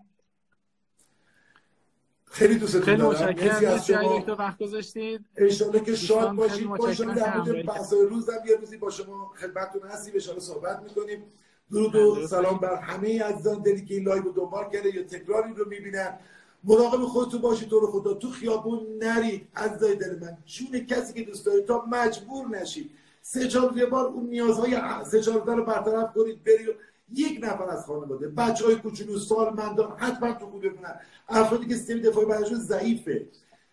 خیلی 2.24 2.58
دوستتون 2.58 2.82
خیلی 2.82 2.96
دارم. 2.96 3.28
متشکرم. 3.30 3.72
از 3.72 3.86
شما. 3.86 4.36
وقت 4.38 4.58
گذاشتید. 4.58 5.24
انشالله 5.36 5.80
که 5.80 5.94
شاد 5.94 6.32
باشید. 6.32 6.68
باشید 6.68 7.14
در 7.14 7.36
مورد 7.36 7.66
بحث 7.66 7.92
روزم 7.92 8.32
یه 8.48 8.56
روزی 8.56 8.76
با 8.76 8.90
شما 8.90 9.32
خدمتتون 9.36 9.82
هستیم. 9.90 10.14
ان 10.14 10.40
صحبت 10.40 10.82
می‌کنیم. 10.82 11.24
درود 11.70 11.94
و 11.94 12.26
سلام 12.26 12.58
بر 12.58 12.74
همه 12.76 13.22
عزیزان. 13.22 13.62
دلی 13.62 13.84
که 13.84 13.94
این 13.94 14.04
live 14.04 14.22
رو 14.22 14.32
دنبال 14.32 14.70
کرده 14.72 14.94
یا 14.94 15.02
تکراری 15.02 15.54
رو 15.54 15.68
می‌بینن. 15.68 16.18
مراقب 16.64 17.04
خودتون 17.04 17.40
باشید 17.40 17.68
تو 17.68 17.77
رو 17.77 17.86
خدا. 17.86 18.14
تو 18.14 18.30
خیابون 18.30 18.86
نرید 19.02 19.48
عزیزای 19.56 19.96
دل 19.96 20.18
من. 20.18 20.38
جون 20.46 20.80
کسی 20.80 21.12
که 21.12 21.22
دوست 21.22 21.46
دارید 21.46 21.64
تا 21.64 21.84
مجبور 21.90 22.48
نشید 22.48 22.90
سه 23.22 23.48
چهار 23.48 23.86
بار 23.86 24.06
اون 24.06 24.26
نیازهای 24.26 24.76
سه 25.10 25.20
چهار 25.20 25.56
رو 25.56 25.64
برطرف 25.64 26.12
کنید 26.14 26.44
برید 26.44 26.76
یک 27.12 27.38
نفر 27.42 27.70
از 27.70 27.86
خانواده. 27.86 28.28
بچه 28.28 28.64
های 28.64 28.76
کوچولو 28.76 29.18
سالمندان 29.18 29.92
حتما 29.96 30.32
تو 30.32 30.46
خوب 30.46 30.62
بمونن 30.62 31.00
افرادی 31.28 31.66
که 31.66 31.76
سیستم 31.76 31.98
دفاعی 31.98 32.26
براشون 32.26 32.58
ضعیفه. 32.58 33.26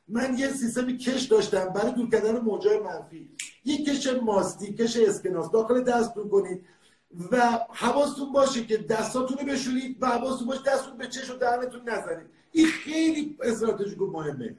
من 0.07 0.37
یه 0.37 0.47
سیستم 0.47 0.97
کش 0.97 1.23
داشتم. 1.23 1.65
برای 1.65 1.91
دور 1.91 2.09
کردن 2.09 2.39
موجای 2.39 2.79
منفی. 2.79 3.29
یک 3.65 3.85
کش 3.85 4.07
ماستی 4.07 4.73
کش 4.73 4.97
اسکناس. 4.97 5.51
داخل 5.51 5.83
دستتون 5.83 6.29
کنید. 6.29 6.65
و 7.31 7.59
حواستون 7.69 8.31
باشه 8.31 8.65
که 8.65 8.77
دستاتون 8.77 9.37
رو 9.37 9.45
بشورید 9.45 9.97
و 10.01 10.07
حواستون 10.07 10.47
باشه 10.47 10.61
دستتون 10.61 10.97
به 10.97 11.07
چش 11.07 11.29
و 11.29 11.37
دهنتون 11.37 11.89
نزنید. 11.89 12.27
این 12.51 12.67
خیلی 12.67 13.37
استراتژیک 13.43 14.01
مهمه. 14.01 14.55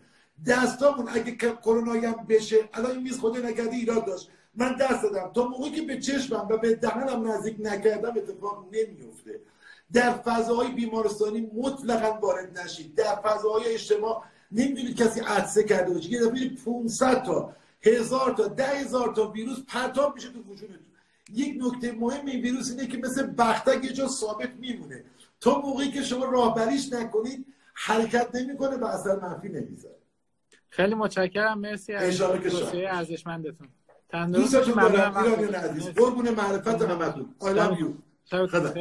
دستامون 0.46 1.08
اگه 1.08 1.36
کرونا 1.36 1.92
هم 1.92 2.26
بشه 2.28 2.68
الان 2.72 2.90
این 2.90 3.02
میز 3.02 3.18
خود 3.18 3.46
نکرده 3.46 3.76
ایراد 3.76 4.06
داشت. 4.06 4.30
من 4.54 4.76
دست 4.76 5.02
دادم. 5.02 5.30
تا 5.34 5.48
موقعی 5.48 5.70
که 5.70 5.82
به 5.82 6.00
چشمم 6.00 6.48
و 6.50 6.56
به 6.56 6.74
دهنم 6.74 7.30
نزدیک 7.30 7.56
نکردم 7.60 8.14
اتفاق 8.16 8.66
نمیفته 8.72 9.40
در 9.92 10.12
فضاهای 10.12 10.70
بیمارستانی 10.70 11.50
مطلقا 11.54 12.18
وارد 12.20 12.58
نشید. 12.58 12.94
در 12.94 13.16
فضاهای 13.16 13.74
اجتماع 13.74 14.24
نمی‌دونید 14.52 14.96
کسی 14.96 15.20
عدسه 15.20 15.64
کرده 15.64 15.94
باشه. 15.94 16.10
یه 16.10 16.20
دفعه 16.20 16.50
500 16.64 17.22
تا 17.22 17.56
هزار 17.82 18.34
تا 18.34 18.48
ده 18.48 18.66
هزار 18.66 19.14
تا 19.14 19.30
ویروس 19.30 19.58
پرتاب 19.68 20.14
میشه 20.14 20.28
تو 20.28 20.38
وجودتون 20.38 20.87
یک 21.32 21.62
نکته 21.64 21.92
مهم 21.92 22.26
این 22.26 22.42
ویروس 22.42 22.70
اینه 22.70 22.86
که 22.86 22.98
مثل 22.98 23.26
بختک 23.26 23.84
یه 23.84 23.92
جا 23.92 24.08
ثابت 24.08 24.50
میمونه. 24.58 25.04
تا 25.40 25.58
موقعی 25.58 25.90
که 25.90 26.02
شما 26.02 26.24
راهبریش 26.24 26.92
نکنید 26.92 27.46
حرکت 27.74 28.34
نمی‌کنه 28.34 28.76
و 28.76 28.84
اثر 28.84 29.20
منفی 29.20 29.48
نمی‌ذاره. 29.48 29.98
خیلی 30.68 30.94
متشکرم. 30.94 31.58
مرسی 31.58 31.92
از 31.92 32.18
توصیه 32.18 32.88
ارزشمندتون. 32.94 33.68
دوستتون 34.32 34.74
دارم. 34.74 35.16
ایرانیان 35.16 35.54
عزیز. 35.54 35.84
قربون 35.88 36.30
معرفت 36.30 36.82
همتون 36.82 37.34
I 37.40 37.44
love 37.44 37.78
you. 37.78 37.86
خدا. 38.30 38.74